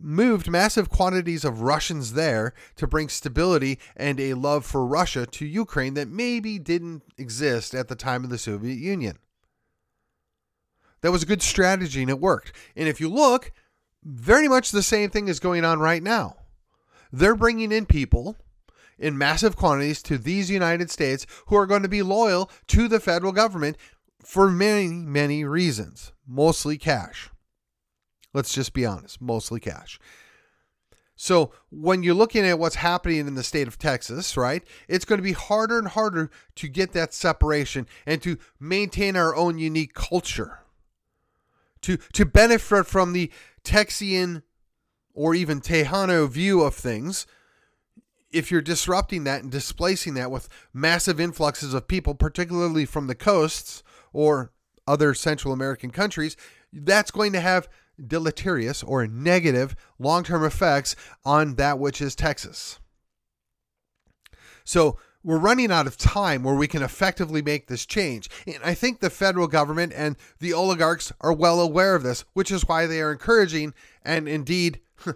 moved 0.00 0.50
massive 0.50 0.88
quantities 0.88 1.44
of 1.44 1.60
Russians 1.60 2.14
there 2.14 2.54
to 2.76 2.86
bring 2.86 3.08
stability 3.08 3.78
and 3.96 4.18
a 4.18 4.34
love 4.34 4.64
for 4.64 4.86
Russia 4.86 5.26
to 5.26 5.46
Ukraine 5.46 5.94
that 5.94 6.08
maybe 6.08 6.58
didn't 6.58 7.02
exist 7.18 7.74
at 7.74 7.88
the 7.88 7.96
time 7.96 8.24
of 8.24 8.30
the 8.30 8.38
Soviet 8.38 8.78
Union. 8.78 9.18
That 11.04 11.12
was 11.12 11.22
a 11.22 11.26
good 11.26 11.42
strategy 11.42 12.00
and 12.00 12.08
it 12.08 12.18
worked. 12.18 12.52
And 12.74 12.88
if 12.88 12.98
you 12.98 13.10
look, 13.10 13.52
very 14.02 14.48
much 14.48 14.70
the 14.70 14.82
same 14.82 15.10
thing 15.10 15.28
is 15.28 15.38
going 15.38 15.62
on 15.62 15.78
right 15.78 16.02
now. 16.02 16.36
They're 17.12 17.34
bringing 17.34 17.72
in 17.72 17.84
people 17.84 18.38
in 18.98 19.18
massive 19.18 19.54
quantities 19.54 20.02
to 20.04 20.16
these 20.16 20.50
United 20.50 20.90
States 20.90 21.26
who 21.48 21.56
are 21.56 21.66
going 21.66 21.82
to 21.82 21.90
be 21.90 22.00
loyal 22.00 22.50
to 22.68 22.88
the 22.88 23.00
federal 23.00 23.32
government 23.32 23.76
for 24.24 24.50
many, 24.50 24.88
many 24.88 25.44
reasons, 25.44 26.14
mostly 26.26 26.78
cash. 26.78 27.28
Let's 28.32 28.54
just 28.54 28.72
be 28.72 28.86
honest, 28.86 29.20
mostly 29.20 29.60
cash. 29.60 30.00
So 31.16 31.52
when 31.70 32.02
you're 32.02 32.14
looking 32.14 32.46
at 32.46 32.58
what's 32.58 32.76
happening 32.76 33.18
in 33.18 33.34
the 33.34 33.42
state 33.42 33.68
of 33.68 33.76
Texas, 33.76 34.38
right, 34.38 34.64
it's 34.88 35.04
going 35.04 35.18
to 35.18 35.22
be 35.22 35.32
harder 35.32 35.78
and 35.78 35.88
harder 35.88 36.30
to 36.56 36.66
get 36.66 36.92
that 36.92 37.12
separation 37.12 37.86
and 38.06 38.22
to 38.22 38.38
maintain 38.58 39.16
our 39.16 39.36
own 39.36 39.58
unique 39.58 39.92
culture. 39.92 40.60
To 41.84 41.98
to 42.14 42.24
benefit 42.24 42.86
from 42.86 43.12
the 43.12 43.30
Texian 43.62 44.42
or 45.12 45.34
even 45.34 45.60
Tejano 45.60 46.28
view 46.28 46.62
of 46.62 46.74
things, 46.74 47.26
if 48.32 48.50
you're 48.50 48.62
disrupting 48.62 49.24
that 49.24 49.42
and 49.42 49.52
displacing 49.52 50.14
that 50.14 50.30
with 50.30 50.48
massive 50.72 51.20
influxes 51.20 51.74
of 51.74 51.86
people, 51.86 52.14
particularly 52.14 52.86
from 52.86 53.06
the 53.06 53.14
coasts 53.14 53.82
or 54.14 54.50
other 54.86 55.12
Central 55.12 55.52
American 55.52 55.90
countries, 55.90 56.36
that's 56.72 57.10
going 57.10 57.32
to 57.32 57.40
have 57.40 57.68
deleterious 58.04 58.82
or 58.82 59.06
negative 59.06 59.76
long 59.98 60.24
term 60.24 60.42
effects 60.42 60.96
on 61.24 61.56
that 61.56 61.78
which 61.78 62.00
is 62.00 62.14
Texas. 62.14 62.80
So 64.64 64.98
we're 65.24 65.38
running 65.38 65.72
out 65.72 65.86
of 65.86 65.96
time 65.96 66.42
where 66.42 66.54
we 66.54 66.68
can 66.68 66.82
effectively 66.82 67.40
make 67.40 67.66
this 67.66 67.86
change. 67.86 68.28
And 68.46 68.62
I 68.62 68.74
think 68.74 69.00
the 69.00 69.10
federal 69.10 69.48
government 69.48 69.92
and 69.96 70.16
the 70.38 70.52
oligarchs 70.52 71.12
are 71.20 71.32
well 71.32 71.60
aware 71.60 71.94
of 71.94 72.02
this, 72.02 72.24
which 72.34 72.50
is 72.50 72.68
why 72.68 72.86
they 72.86 73.00
are 73.00 73.10
encouraging 73.10 73.72
and 74.04 74.28
indeed 74.28 74.80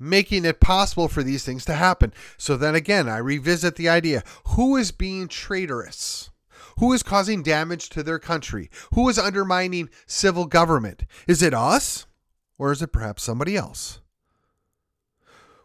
making 0.00 0.46
it 0.46 0.60
possible 0.60 1.08
for 1.08 1.22
these 1.22 1.44
things 1.44 1.66
to 1.66 1.74
happen. 1.74 2.14
So 2.38 2.56
then 2.56 2.74
again, 2.74 3.08
I 3.08 3.18
revisit 3.18 3.76
the 3.76 3.90
idea 3.90 4.24
who 4.48 4.76
is 4.76 4.90
being 4.90 5.28
traitorous? 5.28 6.30
Who 6.78 6.94
is 6.94 7.02
causing 7.02 7.42
damage 7.42 7.90
to 7.90 8.02
their 8.02 8.18
country? 8.18 8.70
Who 8.94 9.06
is 9.10 9.18
undermining 9.18 9.90
civil 10.06 10.46
government? 10.46 11.04
Is 11.28 11.42
it 11.42 11.52
us? 11.52 12.06
Or 12.56 12.72
is 12.72 12.80
it 12.80 12.92
perhaps 12.92 13.22
somebody 13.22 13.56
else? 13.56 14.00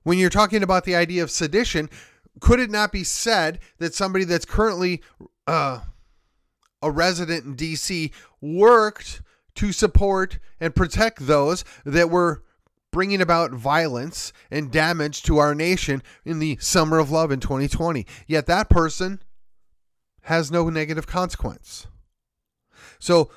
When 0.03 0.17
you're 0.17 0.29
talking 0.29 0.61
about 0.61 0.83
the 0.83 0.95
idea 0.95 1.23
of 1.23 1.31
sedition, 1.31 1.89
could 2.39 2.59
it 2.59 2.69
not 2.69 2.91
be 2.91 3.03
said 3.03 3.59
that 3.77 3.93
somebody 3.93 4.25
that's 4.25 4.45
currently 4.45 5.01
uh, 5.47 5.81
a 6.81 6.91
resident 6.91 7.45
in 7.45 7.55
D.C. 7.55 8.11
worked 8.41 9.21
to 9.55 9.71
support 9.71 10.39
and 10.59 10.75
protect 10.75 11.25
those 11.27 11.63
that 11.85 12.09
were 12.09 12.43
bringing 12.91 13.21
about 13.21 13.51
violence 13.51 14.31
and 14.51 14.71
damage 14.71 15.21
to 15.23 15.37
our 15.37 15.55
nation 15.55 16.01
in 16.23 16.39
the 16.39 16.57
summer 16.59 16.99
of 16.99 17.11
love 17.11 17.31
in 17.31 17.39
2020? 17.39 18.05
Yet 18.27 18.45
that 18.47 18.69
person 18.69 19.21
has 20.23 20.51
no 20.51 20.69
negative 20.69 21.07
consequence. 21.07 21.87
So 22.99 23.29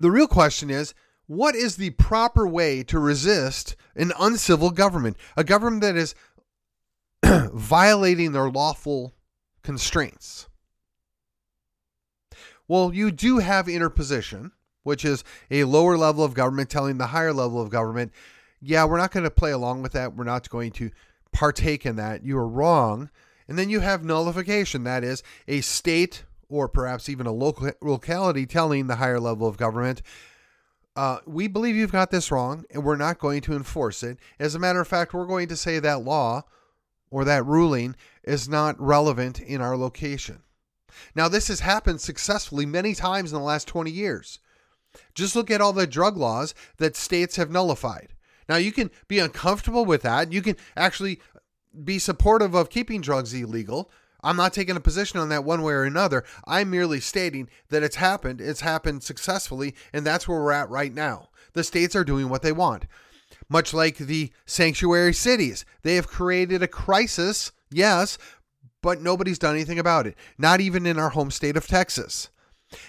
the 0.00 0.10
real 0.10 0.26
question 0.26 0.70
is 0.70 0.94
what 1.26 1.54
is 1.54 1.76
the 1.76 1.90
proper 1.90 2.46
way 2.46 2.82
to 2.84 2.98
resist 2.98 3.76
an 3.94 4.12
uncivil 4.18 4.70
government, 4.70 5.16
a 5.36 5.44
government 5.44 5.82
that 5.82 5.96
is 5.96 6.14
violating 7.52 8.32
their 8.32 8.50
lawful 8.50 9.14
constraints? 9.62 10.48
Well, 12.68 12.92
you 12.92 13.10
do 13.10 13.38
have 13.38 13.68
interposition, 13.68 14.52
which 14.82 15.04
is 15.04 15.22
a 15.50 15.64
lower 15.64 15.96
level 15.96 16.24
of 16.24 16.34
government 16.34 16.70
telling 16.70 16.98
the 16.98 17.08
higher 17.08 17.32
level 17.32 17.60
of 17.60 17.70
government, 17.70 18.12
yeah, 18.60 18.84
we're 18.84 18.98
not 18.98 19.12
going 19.12 19.24
to 19.24 19.30
play 19.30 19.52
along 19.52 19.82
with 19.82 19.92
that. 19.92 20.14
We're 20.14 20.24
not 20.24 20.48
going 20.48 20.72
to 20.72 20.90
partake 21.32 21.86
in 21.86 21.96
that. 21.96 22.24
You 22.24 22.38
are 22.38 22.48
wrong. 22.48 23.10
And 23.48 23.58
then 23.58 23.70
you 23.70 23.80
have 23.80 24.04
nullification, 24.04 24.84
that 24.84 25.04
is, 25.04 25.22
a 25.46 25.60
state 25.60 26.24
or 26.48 26.68
perhaps 26.68 27.08
even 27.08 27.26
a 27.26 27.32
local 27.32 27.70
locality 27.80 28.46
telling 28.46 28.86
the 28.86 28.96
higher 28.96 29.20
level 29.20 29.46
of 29.46 29.56
government, 29.56 30.02
uh, 30.96 31.18
we 31.26 31.46
believe 31.46 31.76
you've 31.76 31.92
got 31.92 32.10
this 32.10 32.30
wrong 32.30 32.64
and 32.70 32.82
we're 32.82 32.96
not 32.96 33.18
going 33.18 33.40
to 33.42 33.54
enforce 33.54 34.02
it. 34.02 34.18
As 34.38 34.54
a 34.54 34.58
matter 34.58 34.80
of 34.80 34.88
fact, 34.88 35.12
we're 35.12 35.26
going 35.26 35.48
to 35.48 35.56
say 35.56 35.78
that 35.78 36.02
law 36.02 36.44
or 37.10 37.24
that 37.24 37.46
ruling 37.46 37.96
is 38.24 38.48
not 38.48 38.80
relevant 38.80 39.40
in 39.40 39.60
our 39.60 39.76
location. 39.76 40.42
Now, 41.14 41.28
this 41.28 41.48
has 41.48 41.60
happened 41.60 42.00
successfully 42.00 42.66
many 42.66 42.94
times 42.94 43.32
in 43.32 43.38
the 43.38 43.44
last 43.44 43.68
20 43.68 43.90
years. 43.90 44.38
Just 45.14 45.36
look 45.36 45.50
at 45.50 45.60
all 45.60 45.72
the 45.72 45.86
drug 45.86 46.16
laws 46.16 46.54
that 46.78 46.96
states 46.96 47.36
have 47.36 47.50
nullified. 47.50 48.14
Now, 48.48 48.56
you 48.56 48.72
can 48.72 48.90
be 49.08 49.18
uncomfortable 49.18 49.84
with 49.84 50.02
that. 50.02 50.32
You 50.32 50.40
can 50.40 50.56
actually 50.76 51.20
be 51.84 51.98
supportive 51.98 52.54
of 52.54 52.70
keeping 52.70 53.00
drugs 53.00 53.34
illegal. 53.34 53.90
I'm 54.22 54.36
not 54.36 54.52
taking 54.52 54.76
a 54.76 54.80
position 54.80 55.20
on 55.20 55.28
that 55.28 55.44
one 55.44 55.62
way 55.62 55.74
or 55.74 55.84
another. 55.84 56.24
I'm 56.46 56.70
merely 56.70 57.00
stating 57.00 57.48
that 57.68 57.82
it's 57.82 57.96
happened, 57.96 58.40
it's 58.40 58.62
happened 58.62 59.02
successfully, 59.02 59.74
and 59.92 60.04
that's 60.04 60.26
where 60.26 60.40
we're 60.40 60.52
at 60.52 60.70
right 60.70 60.92
now. 60.92 61.28
The 61.52 61.64
states 61.64 61.94
are 61.94 62.04
doing 62.04 62.28
what 62.28 62.42
they 62.42 62.52
want. 62.52 62.86
Much 63.48 63.72
like 63.72 63.96
the 63.96 64.32
sanctuary 64.44 65.12
cities, 65.12 65.64
they 65.82 65.94
have 65.94 66.08
created 66.08 66.62
a 66.62 66.68
crisis, 66.68 67.52
yes, 67.70 68.18
but 68.82 69.00
nobody's 69.00 69.38
done 69.38 69.54
anything 69.54 69.78
about 69.78 70.06
it, 70.06 70.16
not 70.36 70.60
even 70.60 70.86
in 70.86 70.98
our 70.98 71.10
home 71.10 71.30
state 71.30 71.56
of 71.56 71.66
Texas. 71.66 72.28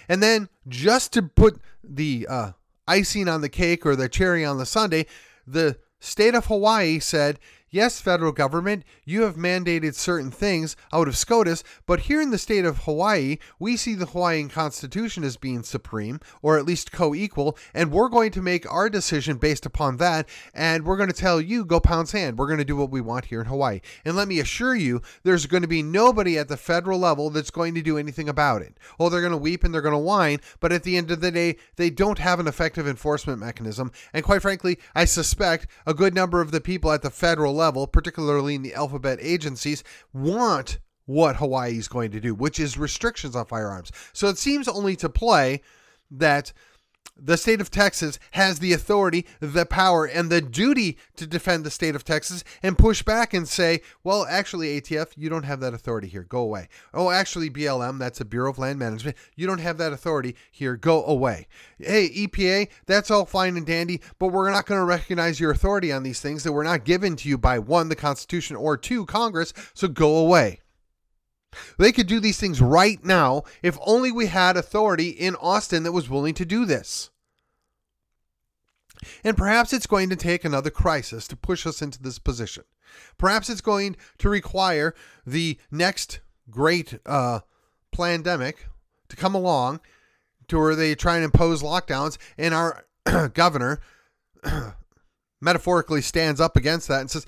And 0.08 0.22
then, 0.22 0.48
just 0.66 1.12
to 1.12 1.22
put 1.22 1.60
the 1.82 2.26
uh, 2.28 2.52
icing 2.86 3.28
on 3.28 3.40
the 3.40 3.48
cake 3.48 3.86
or 3.86 3.94
the 3.94 4.08
cherry 4.08 4.44
on 4.44 4.58
the 4.58 4.66
sundae, 4.66 5.06
the 5.46 5.78
state 6.00 6.34
of 6.34 6.46
Hawaii 6.46 6.98
said 6.98 7.38
Yes, 7.70 8.00
federal 8.00 8.32
government, 8.32 8.82
you 9.04 9.22
have 9.22 9.36
mandated 9.36 9.94
certain 9.94 10.30
things 10.30 10.74
out 10.90 11.06
of 11.06 11.18
SCOTUS, 11.18 11.62
but 11.84 12.00
here 12.00 12.18
in 12.18 12.30
the 12.30 12.38
state 12.38 12.64
of 12.64 12.78
Hawaii, 12.84 13.36
we 13.58 13.76
see 13.76 13.94
the 13.94 14.06
Hawaiian 14.06 14.48
Constitution 14.48 15.22
as 15.22 15.36
being 15.36 15.62
supreme, 15.62 16.18
or 16.40 16.56
at 16.56 16.64
least 16.64 16.92
co 16.92 17.14
equal, 17.14 17.58
and 17.74 17.92
we're 17.92 18.08
going 18.08 18.30
to 18.30 18.40
make 18.40 18.70
our 18.72 18.88
decision 18.88 19.36
based 19.36 19.66
upon 19.66 19.98
that, 19.98 20.26
and 20.54 20.86
we're 20.86 20.96
going 20.96 21.10
to 21.10 21.14
tell 21.14 21.42
you, 21.42 21.62
go 21.62 21.78
pound 21.78 22.08
sand. 22.08 22.38
We're 22.38 22.46
going 22.46 22.58
to 22.58 22.64
do 22.64 22.76
what 22.76 22.90
we 22.90 23.02
want 23.02 23.26
here 23.26 23.42
in 23.42 23.46
Hawaii. 23.46 23.80
And 24.02 24.16
let 24.16 24.28
me 24.28 24.40
assure 24.40 24.74
you, 24.74 25.02
there's 25.22 25.44
going 25.44 25.62
to 25.62 25.68
be 25.68 25.82
nobody 25.82 26.38
at 26.38 26.48
the 26.48 26.56
federal 26.56 26.98
level 26.98 27.28
that's 27.28 27.50
going 27.50 27.74
to 27.74 27.82
do 27.82 27.98
anything 27.98 28.30
about 28.30 28.62
it. 28.62 28.78
Oh, 28.98 29.10
they're 29.10 29.20
going 29.20 29.32
to 29.32 29.36
weep 29.36 29.62
and 29.62 29.74
they're 29.74 29.82
going 29.82 29.92
to 29.92 29.98
whine, 29.98 30.40
but 30.60 30.72
at 30.72 30.84
the 30.84 30.96
end 30.96 31.10
of 31.10 31.20
the 31.20 31.30
day, 31.30 31.56
they 31.76 31.90
don't 31.90 32.18
have 32.18 32.40
an 32.40 32.48
effective 32.48 32.88
enforcement 32.88 33.38
mechanism. 33.40 33.92
And 34.14 34.24
quite 34.24 34.40
frankly, 34.40 34.78
I 34.94 35.04
suspect 35.04 35.66
a 35.86 35.92
good 35.92 36.14
number 36.14 36.40
of 36.40 36.50
the 36.50 36.62
people 36.62 36.92
at 36.92 37.02
the 37.02 37.10
federal 37.10 37.57
level, 37.58 37.86
particularly 37.86 38.54
in 38.54 38.62
the 38.62 38.74
alphabet 38.74 39.18
agencies, 39.20 39.84
want 40.14 40.78
what 41.04 41.36
Hawaii 41.36 41.76
is 41.76 41.88
going 41.88 42.10
to 42.12 42.20
do, 42.20 42.34
which 42.34 42.58
is 42.58 42.78
restrictions 42.78 43.36
on 43.36 43.46
firearms. 43.46 43.92
So 44.12 44.28
it 44.28 44.38
seems 44.38 44.68
only 44.68 44.96
to 44.96 45.08
play 45.08 45.62
that 46.10 46.52
the 47.18 47.36
state 47.36 47.60
of 47.60 47.70
Texas 47.70 48.18
has 48.32 48.58
the 48.58 48.72
authority, 48.72 49.26
the 49.40 49.66
power, 49.66 50.04
and 50.04 50.30
the 50.30 50.40
duty 50.40 50.96
to 51.16 51.26
defend 51.26 51.64
the 51.64 51.70
state 51.70 51.94
of 51.94 52.04
Texas 52.04 52.44
and 52.62 52.78
push 52.78 53.02
back 53.02 53.34
and 53.34 53.48
say, 53.48 53.80
well, 54.04 54.26
actually, 54.28 54.80
ATF, 54.80 55.12
you 55.16 55.28
don't 55.28 55.44
have 55.44 55.60
that 55.60 55.74
authority 55.74 56.08
here. 56.08 56.22
Go 56.22 56.40
away. 56.40 56.68
Oh, 56.94 57.10
actually, 57.10 57.50
BLM, 57.50 57.98
that's 57.98 58.20
a 58.20 58.24
Bureau 58.24 58.50
of 58.50 58.58
Land 58.58 58.78
Management. 58.78 59.16
You 59.36 59.46
don't 59.46 59.58
have 59.58 59.78
that 59.78 59.92
authority 59.92 60.36
here. 60.50 60.76
Go 60.76 61.04
away. 61.04 61.46
Hey, 61.78 62.08
EPA, 62.10 62.68
that's 62.86 63.10
all 63.10 63.24
fine 63.24 63.56
and 63.56 63.66
dandy, 63.66 64.00
but 64.18 64.28
we're 64.28 64.50
not 64.50 64.66
going 64.66 64.80
to 64.80 64.84
recognize 64.84 65.40
your 65.40 65.50
authority 65.50 65.92
on 65.92 66.02
these 66.02 66.20
things 66.20 66.44
that 66.44 66.52
were 66.52 66.64
not 66.64 66.84
given 66.84 67.16
to 67.16 67.28
you 67.28 67.38
by 67.38 67.58
one, 67.58 67.88
the 67.88 67.96
Constitution, 67.96 68.56
or 68.56 68.76
two, 68.76 69.06
Congress. 69.06 69.52
So 69.74 69.88
go 69.88 70.16
away. 70.16 70.60
They 71.78 71.92
could 71.92 72.06
do 72.06 72.20
these 72.20 72.38
things 72.38 72.60
right 72.60 73.02
now 73.04 73.44
if 73.62 73.78
only 73.84 74.12
we 74.12 74.26
had 74.26 74.56
authority 74.56 75.10
in 75.10 75.36
Austin 75.36 75.82
that 75.82 75.92
was 75.92 76.10
willing 76.10 76.34
to 76.34 76.44
do 76.44 76.64
this. 76.64 77.10
And 79.22 79.36
perhaps 79.36 79.72
it's 79.72 79.86
going 79.86 80.10
to 80.10 80.16
take 80.16 80.44
another 80.44 80.70
crisis 80.70 81.28
to 81.28 81.36
push 81.36 81.66
us 81.66 81.82
into 81.82 82.02
this 82.02 82.18
position. 82.18 82.64
Perhaps 83.16 83.48
it's 83.48 83.60
going 83.60 83.96
to 84.18 84.28
require 84.28 84.94
the 85.26 85.58
next 85.70 86.20
great 86.50 86.98
uh, 87.06 87.40
pandemic 87.92 88.66
to 89.08 89.16
come 89.16 89.34
along 89.34 89.80
to 90.48 90.58
where 90.58 90.74
they 90.74 90.94
try 90.94 91.16
and 91.16 91.24
impose 91.24 91.62
lockdowns, 91.62 92.16
and 92.38 92.54
our 92.54 92.84
governor 93.34 93.80
metaphorically 95.40 96.00
stands 96.00 96.40
up 96.40 96.56
against 96.56 96.88
that 96.88 97.00
and 97.00 97.10
says, 97.10 97.26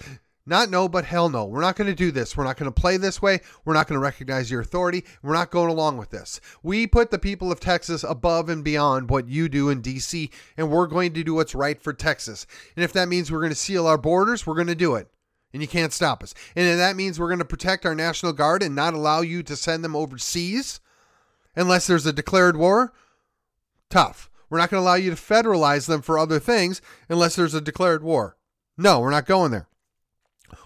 not 0.50 0.68
no, 0.68 0.88
but 0.88 1.04
hell 1.04 1.28
no. 1.28 1.44
We're 1.44 1.60
not 1.60 1.76
going 1.76 1.86
to 1.86 1.94
do 1.94 2.10
this. 2.10 2.36
We're 2.36 2.42
not 2.42 2.56
going 2.56 2.70
to 2.70 2.80
play 2.80 2.96
this 2.96 3.22
way. 3.22 3.38
We're 3.64 3.72
not 3.72 3.86
going 3.86 3.98
to 3.98 4.02
recognize 4.02 4.50
your 4.50 4.60
authority. 4.60 5.04
We're 5.22 5.32
not 5.32 5.52
going 5.52 5.70
along 5.70 5.96
with 5.96 6.10
this. 6.10 6.40
We 6.60 6.88
put 6.88 7.12
the 7.12 7.20
people 7.20 7.52
of 7.52 7.60
Texas 7.60 8.02
above 8.02 8.48
and 8.48 8.64
beyond 8.64 9.10
what 9.10 9.28
you 9.28 9.48
do 9.48 9.68
in 9.68 9.80
D.C., 9.80 10.28
and 10.56 10.68
we're 10.68 10.88
going 10.88 11.12
to 11.12 11.22
do 11.22 11.34
what's 11.34 11.54
right 11.54 11.80
for 11.80 11.92
Texas. 11.92 12.48
And 12.74 12.84
if 12.84 12.92
that 12.94 13.08
means 13.08 13.30
we're 13.30 13.38
going 13.38 13.50
to 13.50 13.56
seal 13.56 13.86
our 13.86 13.96
borders, 13.96 14.44
we're 14.44 14.56
going 14.56 14.66
to 14.66 14.74
do 14.74 14.96
it. 14.96 15.06
And 15.52 15.62
you 15.62 15.68
can't 15.68 15.92
stop 15.92 16.20
us. 16.20 16.34
And 16.56 16.66
if 16.66 16.78
that 16.78 16.96
means 16.96 17.20
we're 17.20 17.28
going 17.28 17.38
to 17.38 17.44
protect 17.44 17.86
our 17.86 17.94
National 17.94 18.32
Guard 18.32 18.64
and 18.64 18.74
not 18.74 18.92
allow 18.92 19.20
you 19.20 19.44
to 19.44 19.54
send 19.54 19.84
them 19.84 19.94
overseas 19.94 20.80
unless 21.54 21.86
there's 21.86 22.06
a 22.06 22.12
declared 22.12 22.56
war. 22.56 22.92
Tough. 23.88 24.28
We're 24.48 24.58
not 24.58 24.70
going 24.70 24.82
to 24.82 24.84
allow 24.84 24.96
you 24.96 25.10
to 25.10 25.16
federalize 25.16 25.86
them 25.86 26.02
for 26.02 26.18
other 26.18 26.40
things 26.40 26.82
unless 27.08 27.36
there's 27.36 27.54
a 27.54 27.60
declared 27.60 28.02
war. 28.02 28.36
No, 28.76 28.98
we're 28.98 29.10
not 29.10 29.26
going 29.26 29.52
there 29.52 29.68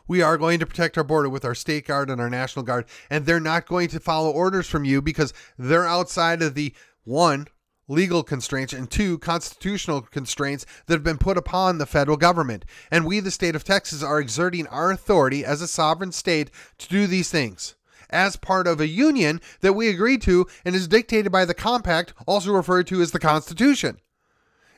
we 0.07 0.23
are 0.23 0.37
going 0.37 0.59
to 0.59 0.67
protect 0.67 0.99
our 0.99 1.05
border 1.05 1.29
with 1.29 1.45
our 1.45 1.55
state 1.55 1.87
guard 1.87 2.11
and 2.11 2.21
our 2.21 2.31
national 2.31 2.65
guard 2.65 2.85
and 3.11 3.27
they're 3.27 3.41
not 3.41 3.67
going 3.67 3.89
to 3.89 4.01
follow 4.01 4.31
orders 4.31 4.67
from 4.67 4.85
you 4.85 5.01
because 5.01 5.33
they're 5.59 5.87
outside 5.87 6.43
of 6.43 6.55
the 6.55 6.75
one 7.05 7.47
legal 7.89 8.23
constraints 8.23 8.73
and 8.73 8.91
two 8.91 9.19
constitutional 9.19 10.01
constraints 10.01 10.65
that 10.87 10.95
have 10.95 11.05
been 11.05 11.19
put 11.19 11.37
upon 11.37 11.79
the 11.79 11.87
federal 11.87 12.17
government. 12.17 12.65
And 12.91 13.05
we 13.05 13.21
the 13.21 13.31
state 13.31 13.55
of 13.55 13.65
Texas 13.65 14.03
are 14.03 14.21
exerting 14.21 14.67
our 14.69 14.91
authority 14.91 15.45
as 15.45 15.61
a 15.61 15.69
sovereign 15.69 16.13
state 16.13 16.51
to 16.79 16.89
do 16.89 17.07
these 17.07 17.31
things. 17.31 17.75
As 18.11 18.37
part 18.37 18.67
of 18.67 18.81
a 18.81 18.87
union 18.87 19.41
that 19.61 19.73
we 19.73 19.89
agreed 19.89 20.23
to 20.23 20.47
and 20.65 20.75
is 20.75 20.89
dictated 20.89 21.33
by 21.33 21.45
the 21.45 21.55
compact 21.55 22.15
also 22.27 22.53
referred 22.53 22.87
to 22.89 23.03
as 23.03 23.11
the 23.11 23.19
constitution. 23.19 23.99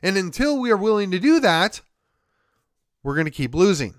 And 0.03 0.17
until 0.17 0.59
we 0.59 0.71
are 0.71 0.77
willing 0.77 1.11
to 1.11 1.19
do 1.19 1.41
that 1.41 1.81
we're 3.03 3.15
going 3.15 3.27
to 3.27 3.31
keep 3.31 3.55
losing 3.55 3.95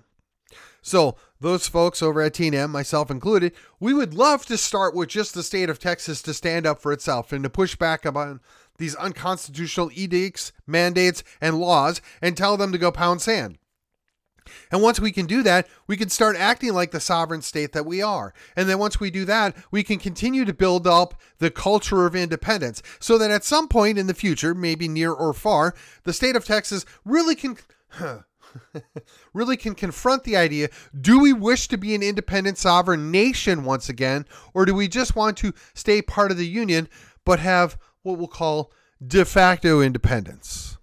so, 0.82 1.16
those 1.40 1.68
folks 1.68 2.02
over 2.02 2.20
at 2.20 2.34
TNM, 2.34 2.70
myself 2.70 3.10
included, 3.10 3.52
we 3.78 3.94
would 3.94 4.14
love 4.14 4.46
to 4.46 4.56
start 4.56 4.94
with 4.94 5.08
just 5.08 5.34
the 5.34 5.42
state 5.42 5.70
of 5.70 5.78
Texas 5.78 6.20
to 6.22 6.34
stand 6.34 6.66
up 6.66 6.80
for 6.80 6.92
itself 6.92 7.32
and 7.32 7.44
to 7.44 7.50
push 7.50 7.76
back 7.76 8.04
on 8.04 8.40
these 8.78 8.94
unconstitutional 8.96 9.90
edicts, 9.92 10.52
mandates, 10.66 11.22
and 11.40 11.60
laws 11.60 12.00
and 12.22 12.36
tell 12.36 12.56
them 12.56 12.72
to 12.72 12.78
go 12.78 12.90
pound 12.90 13.20
sand. 13.20 13.58
And 14.70 14.82
once 14.82 14.98
we 14.98 15.12
can 15.12 15.26
do 15.26 15.42
that, 15.42 15.68
we 15.86 15.96
can 15.96 16.08
start 16.08 16.36
acting 16.36 16.72
like 16.72 16.90
the 16.90 17.00
sovereign 17.00 17.42
state 17.42 17.72
that 17.72 17.86
we 17.86 18.00
are. 18.00 18.32
And 18.56 18.68
then 18.68 18.78
once 18.78 18.98
we 18.98 19.10
do 19.10 19.24
that, 19.26 19.54
we 19.70 19.82
can 19.82 19.98
continue 19.98 20.44
to 20.44 20.54
build 20.54 20.86
up 20.86 21.20
the 21.38 21.50
culture 21.50 22.06
of 22.06 22.16
independence 22.16 22.82
so 22.98 23.18
that 23.18 23.30
at 23.30 23.44
some 23.44 23.68
point 23.68 23.98
in 23.98 24.06
the 24.06 24.14
future, 24.14 24.54
maybe 24.54 24.88
near 24.88 25.12
or 25.12 25.34
far, 25.34 25.74
the 26.04 26.12
state 26.12 26.36
of 26.36 26.44
Texas 26.44 26.84
really 27.04 27.34
can. 27.34 27.58
really 29.32 29.56
can 29.56 29.74
confront 29.74 30.24
the 30.24 30.36
idea 30.36 30.68
do 30.98 31.20
we 31.20 31.32
wish 31.32 31.68
to 31.68 31.78
be 31.78 31.94
an 31.94 32.02
independent 32.02 32.58
sovereign 32.58 33.10
nation 33.10 33.64
once 33.64 33.88
again, 33.88 34.26
or 34.54 34.64
do 34.64 34.74
we 34.74 34.88
just 34.88 35.16
want 35.16 35.36
to 35.38 35.52
stay 35.74 36.02
part 36.02 36.30
of 36.30 36.36
the 36.36 36.46
Union 36.46 36.88
but 37.24 37.40
have 37.40 37.78
what 38.02 38.18
we'll 38.18 38.28
call 38.28 38.72
de 39.06 39.24
facto 39.24 39.80
independence? 39.80 40.78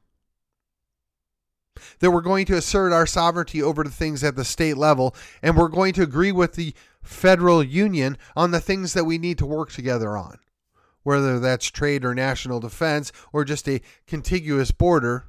That 2.00 2.12
we're 2.12 2.22
going 2.22 2.46
to 2.48 2.58
assert 2.58 2.94
our 2.94 3.06
sovereignty 3.06 3.62
over 3.62 3.84
the 3.84 3.90
things 3.90 4.24
at 4.24 4.36
the 4.36 4.46
state 4.46 4.78
level, 4.78 5.16
and 5.42 5.56
we're 5.56 5.70
going 5.70 5.94
to 5.94 6.04
agree 6.04 6.32
with 6.32 6.54
the 6.54 6.74
federal 7.02 7.64
union 7.64 8.18
on 8.36 8.52
the 8.52 8.60
things 8.60 8.94
that 8.94 9.06
we 9.06 9.18
need 9.18 9.38
to 9.38 9.46
work 9.46 9.72
together 9.72 10.18
on, 10.18 10.40
whether 11.04 11.40
that's 11.40 11.68
trade 11.68 12.04
or 12.04 12.14
national 12.14 12.60
defense 12.60 13.12
or 13.32 13.46
just 13.46 13.70
a 13.70 13.82
contiguous 14.08 14.72
border 14.72 15.26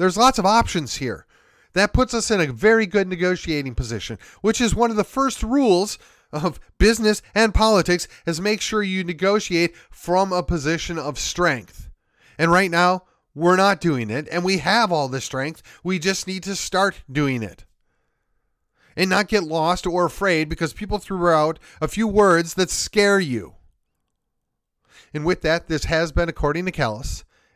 there's 0.00 0.16
lots 0.16 0.38
of 0.38 0.46
options 0.46 0.96
here. 0.96 1.26
That 1.74 1.92
puts 1.92 2.14
us 2.14 2.30
in 2.30 2.40
a 2.40 2.52
very 2.52 2.86
good 2.86 3.06
negotiating 3.06 3.74
position, 3.74 4.18
which 4.40 4.60
is 4.60 4.74
one 4.74 4.90
of 4.90 4.96
the 4.96 5.04
first 5.04 5.42
rules 5.42 5.98
of 6.32 6.58
business 6.78 7.20
and 7.34 7.54
politics 7.54 8.08
is 8.26 8.40
make 8.40 8.60
sure 8.60 8.82
you 8.82 9.04
negotiate 9.04 9.76
from 9.90 10.32
a 10.32 10.42
position 10.42 10.98
of 10.98 11.18
strength. 11.18 11.90
And 12.38 12.50
right 12.50 12.70
now, 12.70 13.02
we're 13.34 13.56
not 13.56 13.80
doing 13.80 14.10
it, 14.10 14.26
and 14.32 14.42
we 14.42 14.58
have 14.58 14.90
all 14.90 15.08
the 15.08 15.20
strength. 15.20 15.62
We 15.84 15.98
just 15.98 16.26
need 16.26 16.42
to 16.44 16.56
start 16.56 17.02
doing 17.10 17.42
it. 17.42 17.64
And 18.96 19.10
not 19.10 19.28
get 19.28 19.44
lost 19.44 19.86
or 19.86 20.06
afraid 20.06 20.48
because 20.48 20.72
people 20.72 20.98
threw 20.98 21.28
out 21.28 21.58
a 21.80 21.88
few 21.88 22.08
words 22.08 22.54
that 22.54 22.70
scare 22.70 23.20
you. 23.20 23.54
And 25.14 25.24
with 25.24 25.42
that, 25.42 25.68
this 25.68 25.84
has 25.84 26.10
been 26.10 26.28
According 26.28 26.64
to 26.64 26.72
Callus 26.72 27.24